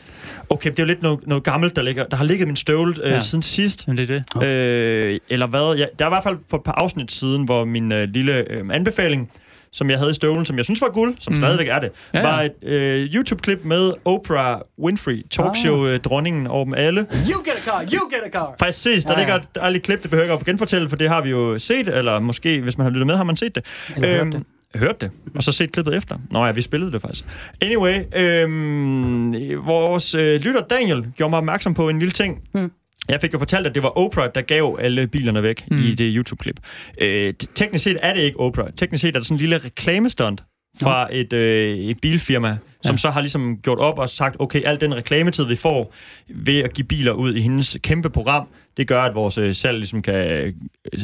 [0.50, 2.94] Okay, det er jo lidt noget, noget gammelt, der, ligger, der har ligget min støvle
[3.04, 3.20] øh, Ja.
[3.20, 3.88] siden sidst.
[3.88, 4.44] Men det er det.
[4.46, 5.74] Øh, eller hvad?
[5.78, 8.50] Ja, der er i hvert fald for et par afsnit siden, hvor min øh, lille
[8.52, 9.30] øh, anbefaling,
[9.72, 11.36] som jeg havde i støvlen, som jeg synes var guld, som mm.
[11.36, 12.32] stadigvæk er det, Ja, ja, ja.
[12.34, 17.00] var et øh, YouTube-klip med Oprah Winfrey, talkshow-dronningen over dem alle.
[17.00, 18.54] You get a car, you get a car.
[18.58, 19.36] Præcis, der Ja, ja, ja.
[19.36, 21.58] ligger et dejligt klip, det behøver jeg ikke at genfortælle, for det har vi jo
[21.58, 23.64] set, eller måske, hvis man har lyttet med, har man set det.
[23.96, 24.42] Eller hørt det.
[24.74, 26.16] Hørt det, og så set klippet efter.
[26.30, 27.24] Nå ja, vi spillede det faktisk.
[27.62, 29.32] Anyway, øhm,
[29.66, 32.42] vores øh, lytter Daniel gjorde mig opmærksom på en lille ting.
[32.52, 32.70] Hmm.
[33.08, 35.76] Jeg fik jo fortalt, at det var Oprah, der gav alle bilerne væk Hmm.
[35.78, 35.84] mm.
[35.84, 36.60] i det YouTube-klip.
[37.00, 38.66] Øh, teknisk set er det ikke Oprah.
[38.76, 40.42] Teknisk set er det sådan en lille reklamestunt
[40.82, 42.96] fra et, øh, et bilfirma, som Ja.
[42.96, 45.94] så har ligesom gjort op og sagt, okay, al den reklametid, vi får
[46.28, 48.46] ved at give biler ud i hendes kæmpe program,
[48.76, 50.52] det gør, at vores øh, salg ligesom kan øh,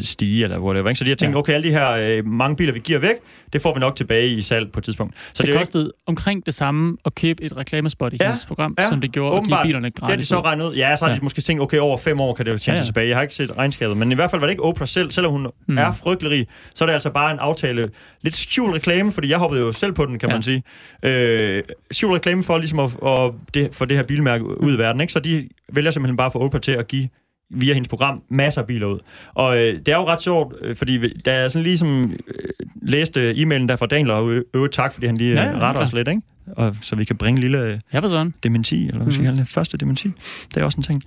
[0.02, 0.88] stige, eller whatever.
[0.88, 0.98] Ikke?
[0.98, 1.38] Så de har tænkt, Ja.
[1.38, 3.14] okay, alle de her øh, mange biler, vi giver væk,
[3.52, 5.14] det får vi nok tilbage i salg på et tidspunkt.
[5.32, 8.74] Så det, det kostede omkring det samme at købe et reklamespot i Ja, hendes program,
[8.78, 9.66] ja, som det gjorde at give åbenbart.
[9.66, 10.28] bilerne Det har de gratis.
[10.28, 10.74] så regnet ud.
[10.74, 11.16] Ja, så har Ja.
[11.18, 13.08] de måske tænkt, okay, over fem år kan det jo tjene Ja, ja, tilbage.
[13.08, 15.32] Jeg har ikke set regnskabet, men i hvert fald var det ikke Oprah selv, selvom
[15.32, 15.78] hun Mm.
[15.78, 17.90] er frygtelig så er det altså bare en aftale.
[18.22, 20.34] Lidt skjult reklame, fordi jeg hoppede jo selv på den, kan ja.
[20.34, 20.62] man sige.
[21.02, 25.00] Øh, skjult reklame for ligesom at, at det, for det her bilmærke ud i verden,
[25.00, 25.12] ikke?
[25.12, 27.08] Så de vælger simpelthen bare for Oprah til at give
[27.50, 28.98] via hendes program masser af biler ud.
[29.34, 32.48] Og øh, det er jo ret sjovt, øh, fordi da jeg sådan ligesom øh,
[32.82, 35.72] læste e-mailen der fra Daniel, og øvrigt tak, fordi han lige Ja, ja, ja, retter
[35.72, 35.82] klar.
[35.82, 36.20] os lidt, ikke?
[36.56, 38.34] Og, så vi kan bringe en lille øh, Ja, sådan.
[38.42, 39.48] dementi, eller hvad skal kalde det?
[39.48, 40.10] Første dementi.
[40.54, 41.02] Det er også en ting.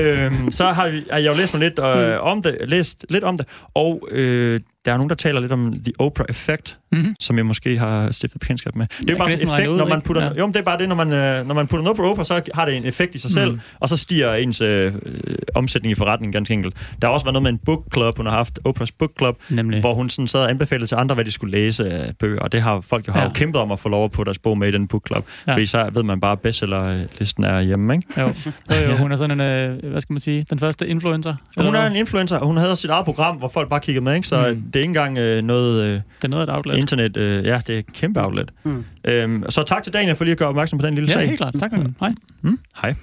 [0.00, 3.24] øhm, så har, vi, har jeg jo læst mig lidt, øh, om det, læst lidt
[3.24, 7.14] om det, og øh, der er nogen, der taler lidt om The Oprah Effect, Mhm.
[7.20, 8.86] som jeg måske har stiftet bekendtskab med.
[9.00, 10.22] Det er jo bare en effekt, ud, når man putter...
[10.22, 10.30] Ja.
[10.38, 12.24] Jo, men det er bare det, når man, øh, når man putter noget på Oprah,
[12.24, 13.60] så har det en effekt i sig selv, Mm.
[13.80, 16.74] og så stiger ens øh, øh, omsætning i forretningen ganske enkelt.
[17.02, 19.36] Der har også været noget med en book club, hun har haft, Oprah's Book Club,
[19.50, 19.80] Nemlig.
[19.80, 22.52] hvor hun sådan sad og anbefalede til andre, hvad de skulle læse af bøger, og
[22.52, 23.24] det har folk jo, har Ja.
[23.26, 25.24] jo kæmpet om at få lov at putte deres bog med i den book club,
[25.46, 25.52] Ja.
[25.52, 28.20] fordi så ved man bare, at bestsellerlisten er hjemme, ikke?
[28.20, 28.32] Jo.
[28.70, 31.34] Jo, jo, hun er sådan en, øh, hvad skal man sige, den første influencer.
[31.56, 34.14] Hun er en influencer, og hun havde sit eget program, hvor folk bare kiggede med,
[34.14, 34.28] ikke?
[34.28, 34.62] så Mm.
[34.72, 34.72] Mm.
[34.72, 36.76] det er ikke engang øh, noget øh, Det er noget af et outlet.
[36.78, 37.16] internet.
[37.16, 38.50] Øh, ja, det er et kæmpe outlet.
[38.64, 38.84] Mm.
[39.04, 41.26] Øhm, så tak til Daniel for lige at gøre opmærksom på den lille Ja, sag.
[41.26, 41.54] helt klart.
[41.60, 41.94] Tak, Mikkel.
[42.00, 42.12] Hej.
[42.42, 42.58] Mm?
[42.82, 42.94] Hej.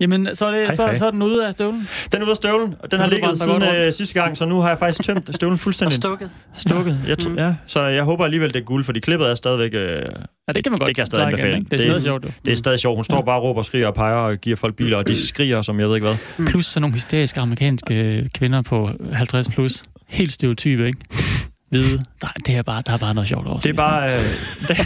[0.00, 0.94] Jamen, så er, det, Hej, så, hej.
[0.98, 1.88] så er den ude af støvlen.
[2.12, 4.44] Den er ude af støvlen, og den har ligget så siden øh, sidste gang, så
[4.46, 6.30] nu har jeg faktisk tømt støvlen Og fuldstændig stukket.
[6.54, 6.98] stukket.
[7.08, 7.38] Jeg Mm.
[7.38, 9.74] ja, så jeg håber alligevel, det er guld, fordi klippet er stadigvæk...
[9.74, 10.02] Øh,
[10.48, 11.54] Ja, det kan man godt det kan jeg stadig igen, anbefale.
[11.56, 11.66] ikke?
[11.70, 12.30] Det er stadig sjovt, jo.
[12.44, 12.96] det er stadig sjovt.
[12.96, 15.26] Hun står bare og råber og skriger og peger og giver folk biler, og de
[15.28, 16.16] skriger, som jeg ved ikke hvad.
[16.38, 16.44] Mm.
[16.46, 19.84] Plus sådan nogle hysteriske amerikanske kvinder på 50 plus.
[20.14, 20.98] Helt stereotype, ikke?
[21.70, 22.02] Hvide.
[22.22, 23.58] Nej, det er bare, der er bare noget sjovt over.
[23.58, 24.14] Det er bare...
[24.14, 24.24] Øh,
[24.68, 24.76] den,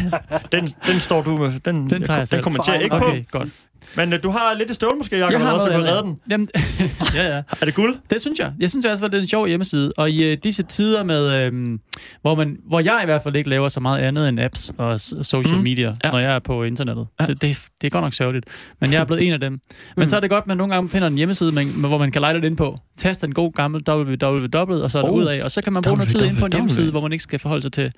[0.52, 1.60] den, den står du med...
[1.60, 2.42] Den, Den tager jeg den selv.
[2.42, 3.04] kommenterer jeg ikke på.
[3.04, 3.48] Okay, godt.
[3.96, 6.18] Men øh, du har lidt i støvlen måske, Jacob, Jeg har også kunne redde den.
[6.30, 6.48] Jamen,
[7.16, 7.42] ja, ja.
[7.60, 7.96] Er det guld?
[8.10, 8.52] Det synes jeg.
[8.60, 9.92] Jeg synes også, at det er en sjov hjemmeside.
[9.96, 11.78] Og i øh, disse tider, med, øh,
[12.22, 15.00] hvor, man, hvor jeg i hvert fald ikke laver så meget andet end apps og
[15.00, 15.62] social Mm.
[15.62, 16.10] media, Ja.
[16.10, 17.06] når jeg er på internettet.
[17.20, 17.26] Ja.
[17.26, 18.46] Det, det, det er godt nok sørgeligt.
[18.80, 19.60] Men jeg er blevet en af dem.
[19.96, 22.10] Men så er det godt, at man nogle gange finder en hjemmeside, man, hvor man
[22.12, 22.78] kan lege lidt ind på.
[22.96, 25.16] Taster en god gammel www, og så er det Oh.
[25.16, 25.42] ud af.
[25.44, 27.38] Og så kan man bruge noget tid ind på en hjemmeside, hvor man ikke skal
[27.38, 27.92] forholde sig til.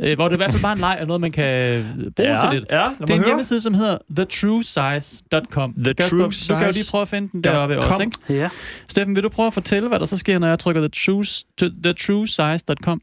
[0.00, 1.84] Øh, hvor det i hvert fald bare er en leg og noget, man kan
[2.16, 2.70] bruge ja, til lidt.
[2.70, 3.26] Ja, Det er en høre.
[3.26, 5.74] hjemmeside, som hedder thetruesize.com.
[5.84, 8.40] The Kasper, True Du kan jo lige Size prøve at finde den deroppe også, ikke?
[8.40, 8.48] Ja.
[8.88, 10.88] Steffen, vil du prøve at fortælle, hvad der så sker, når jeg trykker
[11.58, 13.00] thetruesize.com?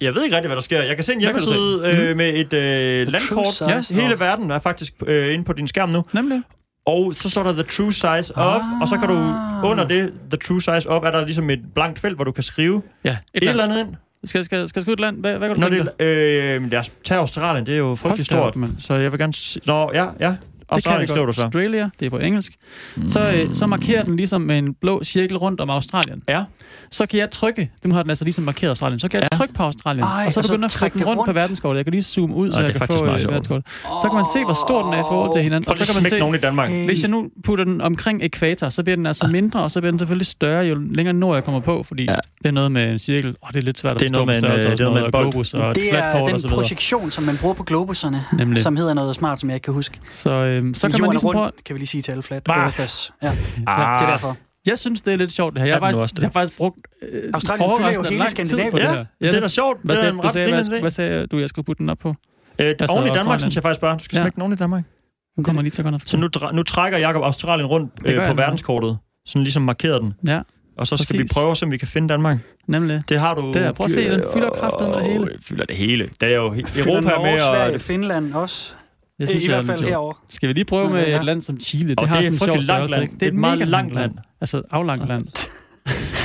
[0.00, 0.82] Jeg ved ikke rigtig, hvad der sker.
[0.82, 3.60] Jeg kan se en hjemmeside øh, med et øh, landkort.
[3.60, 6.04] Ja, size hele verden er faktisk øh, inde på din skærm nu.
[6.12, 6.42] Nemlig.
[6.86, 9.14] Og så står der The True Size Of, og så kan du
[9.68, 12.42] under det, The True Size Of, er der ligesom et blankt felt, hvor du kan
[12.42, 13.88] skrive Ja, et, et, eller andet ind.
[14.24, 15.20] Skal, skal, skal jeg et land?
[15.20, 16.04] Hvad, hvad kan du Når tænke det, dig?
[16.06, 18.56] øh, lad os tage Australien, det er jo frygtelig Hold da op, stort.
[18.56, 18.72] mand.
[18.78, 19.32] Så jeg vil gerne...
[19.66, 20.34] Nå, ja, ja.
[20.68, 21.36] Australien vi skriver du godt.
[21.36, 21.42] så.
[21.42, 22.52] Australia, det er på engelsk.
[23.08, 26.22] Så, øh, så markerer den ligesom med en blå cirkel rundt om Australien.
[26.28, 26.44] Ja.
[26.90, 29.36] Så kan jeg trykke, nu har den altså ligesom markeret Australien, så kan jeg Ja.
[29.36, 31.18] trykke på Australien, Ej, og så og så begynder at trække trykke den det rundt,
[31.18, 31.34] på rundt.
[31.34, 31.76] verdenskortet.
[31.76, 33.66] Jeg kan lige zoome ud, så Ej, jeg det kan få øh, verdenskortet.
[33.82, 35.64] Så kan man se, hvor stor den er i forhold til hinanden.
[35.64, 36.70] Prøv Og så kan at man smække se, nogen i Danmark.
[36.70, 36.84] Hey.
[36.86, 39.90] Hvis jeg nu putter den omkring ekvator, så bliver den altså mindre, og så bliver
[39.92, 42.16] den selvfølgelig større, jo længere nord jeg kommer på, fordi ja.
[42.38, 43.28] Det er noget med en cirkel.
[43.42, 44.78] Åh, det er lidt svært at Det er forstå noget med en, størrelse øh, og
[44.78, 47.24] det er noget med og globus og et Det er og den så projektion, som
[47.24, 48.62] man bruger på globusserne, Nemlig.
[48.62, 49.98] som hedder noget smart, som jeg ikke kan huske.
[50.10, 51.52] Så, øhm, så kan man er ligesom rundt, prøve...
[51.64, 52.44] kan vi lige sige til alle flat.
[52.44, 52.56] Bah.
[52.56, 53.12] Earthers.
[53.22, 53.28] Ja,
[53.66, 54.36] Ah, det er derfor.
[54.66, 55.66] Jeg synes, det er lidt sjovt, det her.
[55.66, 56.22] Jeg Er den faktisk, også det?
[56.22, 58.74] jeg har faktisk brugt øh, Australien fylder jo overraskende hele lang tid på Skandinavien.
[58.76, 58.92] det Ja,
[59.26, 59.30] her.
[59.30, 59.78] det er da sjovt.
[59.84, 61.78] Hvad det er sagde, en du ret sagde, hvad, hvad sagde du, jeg skulle putte
[61.80, 62.08] den op på?
[62.58, 64.22] Øh, Altså, oven i Danmark, synes jeg faktisk bare, du skal Ja.
[64.22, 64.84] smække nogen i Danmark.
[65.36, 67.92] Nu kommer lige til at gå ned for Så nu, nu trækker Jakob Australien rundt
[68.06, 68.98] øh, på verdenskortet.
[69.26, 70.14] Sådan ligesom markeret den.
[70.26, 70.40] Ja,
[70.78, 71.36] Og så skal Præcis.
[71.36, 72.38] vi prøve, om vi kan finde Danmark.
[72.66, 73.02] nemlig.
[73.08, 73.52] Det har du...
[73.54, 75.28] Der, prøv at se, den fylder kraftet med det hele.
[75.42, 76.10] Fylder det hele.
[76.20, 78.74] Det er jo Europa Norge, med, Sverige, og Finland også.
[79.18, 80.14] Jeg I, synes, I jeg er hvert fald herovre.
[80.28, 81.18] Skal vi lige prøve med Ja.
[81.18, 81.88] et land som Chile?
[81.88, 83.20] Det Og har det er sådan en sjov frygtelig langt størrelse, land.
[83.20, 84.12] Det er et meget langt land.
[84.40, 85.26] Altså, aflangt land.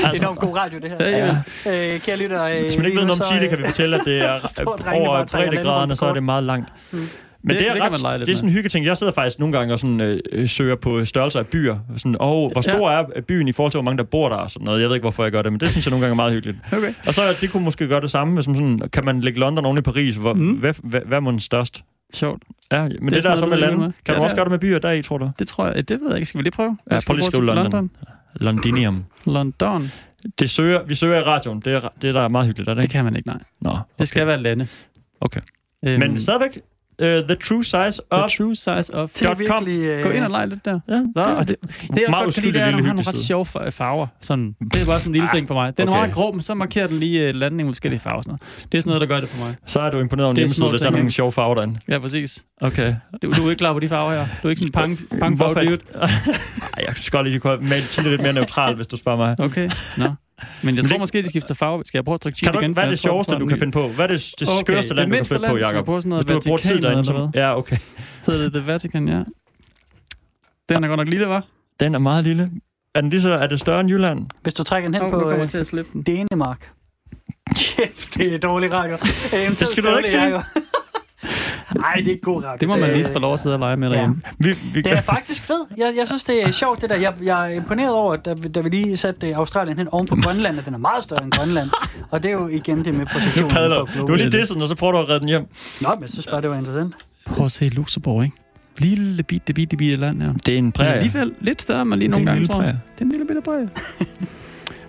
[0.05, 0.97] Altså, Enormt god radio, det her.
[1.09, 1.35] Ja,
[1.65, 1.93] ja.
[1.95, 3.63] Øh, kære lytter, øh, Hvis man ikke lige ved noget om Chile, øh, kan vi
[3.63, 4.29] fortælle, at det er
[4.99, 6.69] over og trækker breddegraderne, landet så er det meget langt.
[6.91, 6.97] Mm.
[6.97, 7.09] Men
[7.49, 8.85] Det- det, er, det ret, det er sådan en hyggeting.
[8.85, 11.77] Jeg sidder faktisk nogle gange og sådan, øh, øh, søger på størrelser af byer.
[11.97, 12.71] Sådan, oh, hvor Ja.
[12.71, 14.35] stor er byen i forhold til, hvor mange der bor der?
[14.35, 14.81] Og sådan noget.
[14.81, 16.33] Jeg ved ikke, hvorfor jeg gør det, men det synes jeg nogle gange er meget
[16.33, 16.57] hyggeligt.
[16.71, 16.93] Okay.
[17.07, 19.65] Og så det kunne måske gøre det samme, hvis man sådan, kan man lægge London
[19.65, 20.15] oven i Paris?
[20.15, 20.39] Hvor, Mm.
[20.39, 20.51] mm.
[20.53, 21.83] hvad, hvad, hvad er man størst?
[22.13, 22.43] Sjovt.
[22.71, 23.77] Ja, men det, det der noget, så med lande.
[23.77, 23.85] med.
[23.85, 25.31] Kan Ja, du det også er- gøre det med byer der i, tror du?
[25.39, 26.25] Det tror jeg, det ved jeg ikke.
[26.25, 26.77] Skal vi lige prøve?
[26.91, 27.91] Ja, prøv lige at skrive til London.
[28.35, 29.03] Londinium.
[29.25, 29.91] London.
[30.39, 31.59] Det søger, vi søger i radioen.
[31.59, 32.91] Det er, det er der er meget hyggeligt, er det Det ikke?
[32.93, 33.37] kan man ikke, nej.
[33.61, 33.81] Nå, okay.
[33.99, 34.67] Det skal være lande.
[35.21, 35.41] Okay.
[35.85, 36.59] Øhm, Men stadigvæk,
[37.01, 38.31] uh, the true size The of...
[38.31, 39.09] true size of...
[39.13, 39.77] Til virkelig...
[39.79, 40.79] Øh, Gå ind og lege lidt der.
[40.89, 43.45] Ja, Nå, og det, det er også godt, fordi det er, har nogle ret sjove
[43.57, 44.07] fa- farver.
[44.21, 45.77] Sådan, det er bare sådan en lille ting for mig.
[45.77, 45.99] Den er okay.
[45.99, 48.21] meget grå, men så markerer den lige uh, landing med forskellige farver.
[48.21, 48.67] Sådan noget.
[48.71, 49.55] Det er sådan noget, der gør det for mig.
[49.65, 51.55] Så er du imponeret om Det er hjemmesiden, små hvis der er nogle sjove farver
[51.55, 51.79] derinde.
[51.89, 52.43] Ja, præcis.
[52.61, 52.95] Okay.
[53.21, 54.25] Du, du er ikke klar på de farver her.
[54.43, 55.61] Du er ikke sådan pang, pang for Hvorfor?
[55.61, 55.79] dude.
[56.77, 59.35] Ej, jeg synes godt lige, kunne have lidt mere neutralt, hvis du spørger mig.
[59.39, 60.05] Okay, nå.
[60.39, 61.81] Men jeg Men tror det- måske, de skifter farve.
[61.85, 62.71] Skal jeg prøve at trykke Kan cheat du, igen?
[62.73, 63.87] hvad er det sjoveste, du kan finde på?
[63.87, 65.85] Hvad er det, det Okay, skørste det land, du kan land, på, Jacob?
[65.85, 66.99] bruge sådan noget Hvis du har brugt tid derinde.
[66.99, 67.39] eller Så...
[67.39, 67.77] Ja, okay.
[68.23, 69.23] Så er det The Vatican, ja.
[70.69, 71.45] Den er godt nok lille, var.
[71.79, 72.51] Den er meget lille.
[72.95, 74.25] Er, den lige så, er det større end Jylland?
[74.43, 76.03] Hvis du trækker den hen Nu på kommer øh, til at slippe den.
[76.03, 76.69] Danemark.
[77.55, 78.93] Kæft, det er dårlig radio.
[78.93, 80.41] Øhm, Det skal du ikke sige.
[81.77, 82.57] Nej, det er ikke god radio.
[82.59, 83.93] Det må man lige få lov at sidde og lege med Ja.
[83.93, 84.21] derhjemme.
[84.39, 85.65] Vi, vi, Det er faktisk fed.
[85.77, 86.95] Jeg, jeg synes, det er sjovt, det der.
[86.95, 89.87] Jeg, jeg er imponeret over, at da, vi- da vi lige satte øh, Australien hen
[89.91, 91.69] oven på Grønland, at den er meget større end Grønland.
[92.11, 93.91] Og det er jo igen det med padler på du.
[93.93, 94.07] Global.
[94.07, 95.45] Du er lige disset, og så prøver du at redde den hjem.
[95.81, 96.93] Nå, men jeg synes bare, det var interessant.
[97.25, 98.37] Prøv at se Luxembourg, ikke?
[98.77, 100.27] Lille bitte, bitte, bitte land, ja.
[100.45, 100.93] Det er en Men prærie.
[100.93, 102.77] alligevel lidt større, men lige nogle gange, lille tror jeg.
[102.95, 103.69] Det er en lille bitte prærie.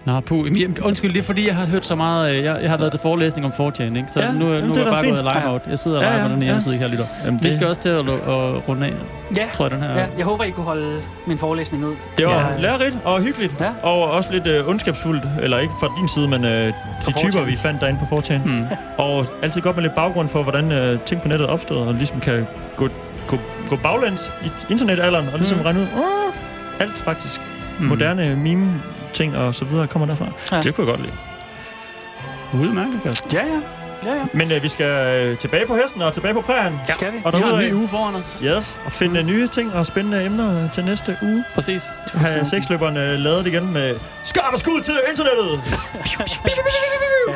[0.07, 0.61] Nå, puh.
[0.61, 2.31] Jamen, Undskyld, det er fordi, jeg har hørt så meget...
[2.37, 4.05] øh, Jeg, jeg har været til forelæsning om 4chan, ikke?
[4.09, 5.15] Så Ja, nu, jamen, nu det er jeg bare fint.
[5.17, 5.61] gået live mode.
[5.69, 6.47] Jeg sidder og Ja, leger ja, på den her ja.
[6.47, 7.05] hjemmeside, kære lytter.
[7.25, 8.93] Jamen, Vi det, skal også til at, at runde af,
[9.37, 9.91] Ja, tror jeg, den her...
[9.99, 11.95] ja, jeg håber, I kunne holde min forelæsning ud.
[12.19, 12.61] det var Ja.
[12.61, 13.61] lærerigt og hyggeligt.
[13.61, 13.71] Ja.
[13.83, 15.23] Og også lidt øh, ondskabsfuldt.
[15.43, 16.67] Eller ikke fra din side, men øh,
[17.07, 17.45] de typer, 4chan.
[17.45, 18.39] vi fandt derinde på 4chan.
[18.39, 18.61] Hmm.
[19.05, 22.21] Og altid godt med lidt baggrund for, hvordan øh, ting på nettet opstod, og ligesom
[22.21, 22.47] kan
[22.77, 22.89] gå,
[23.29, 23.37] gå,
[23.71, 25.65] gå baglæns i internetalderen, og ligesom Mm.
[25.65, 27.41] regne ud, åh, alt faktisk.
[27.79, 27.87] Mm.
[27.87, 30.27] Moderne meme-ting og så videre kommer derfra.
[30.53, 30.63] Ja.
[30.63, 32.69] Det kunne jeg godt lide.
[32.69, 33.31] Udmærket, Kasper.
[33.33, 33.61] Ja, ja.
[34.05, 34.25] Ja, ja.
[34.33, 36.81] Men øh, vi skal øh, tilbage på hesten og tilbage på prærien.
[36.89, 36.93] Ja.
[36.93, 37.19] Skal vi?
[37.25, 38.43] Og Vi har en ny uge foran os.
[38.45, 39.29] Yes, og finde mm.
[39.29, 41.45] nye ting og spændende emner til næste uge.
[41.55, 41.83] Præcis.
[42.15, 45.63] Have sexløberne lavet igen med skarp og skud til internettet.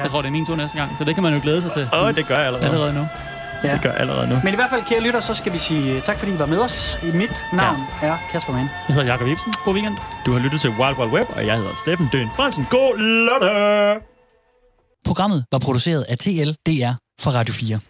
[0.02, 1.72] Jeg tror, det er min tur næste gang, så det kan man jo glæde sig
[1.72, 1.88] til.
[1.92, 2.66] Åh, det gør jeg allerede.
[2.66, 3.06] Allerede nu.
[3.64, 3.72] Ja.
[3.72, 4.40] Det gør allerede nu.
[4.44, 6.46] Men i hvert fald, kære lytter, så skal vi sige øh, tak, fordi I var
[6.46, 6.98] med os.
[7.02, 8.06] Mit navn ja.
[8.06, 8.68] er Kasper Mann.
[8.88, 9.52] Jeg hedder Jakob Ibsen.
[9.64, 9.96] God weekend.
[10.26, 12.66] Du har lyttet til Wild Wild Web, og jeg hedder Steffen Døn Fransen.
[12.70, 14.00] God lørdag!
[15.06, 17.80] Programmet var produceret af TLDR for Radio 4.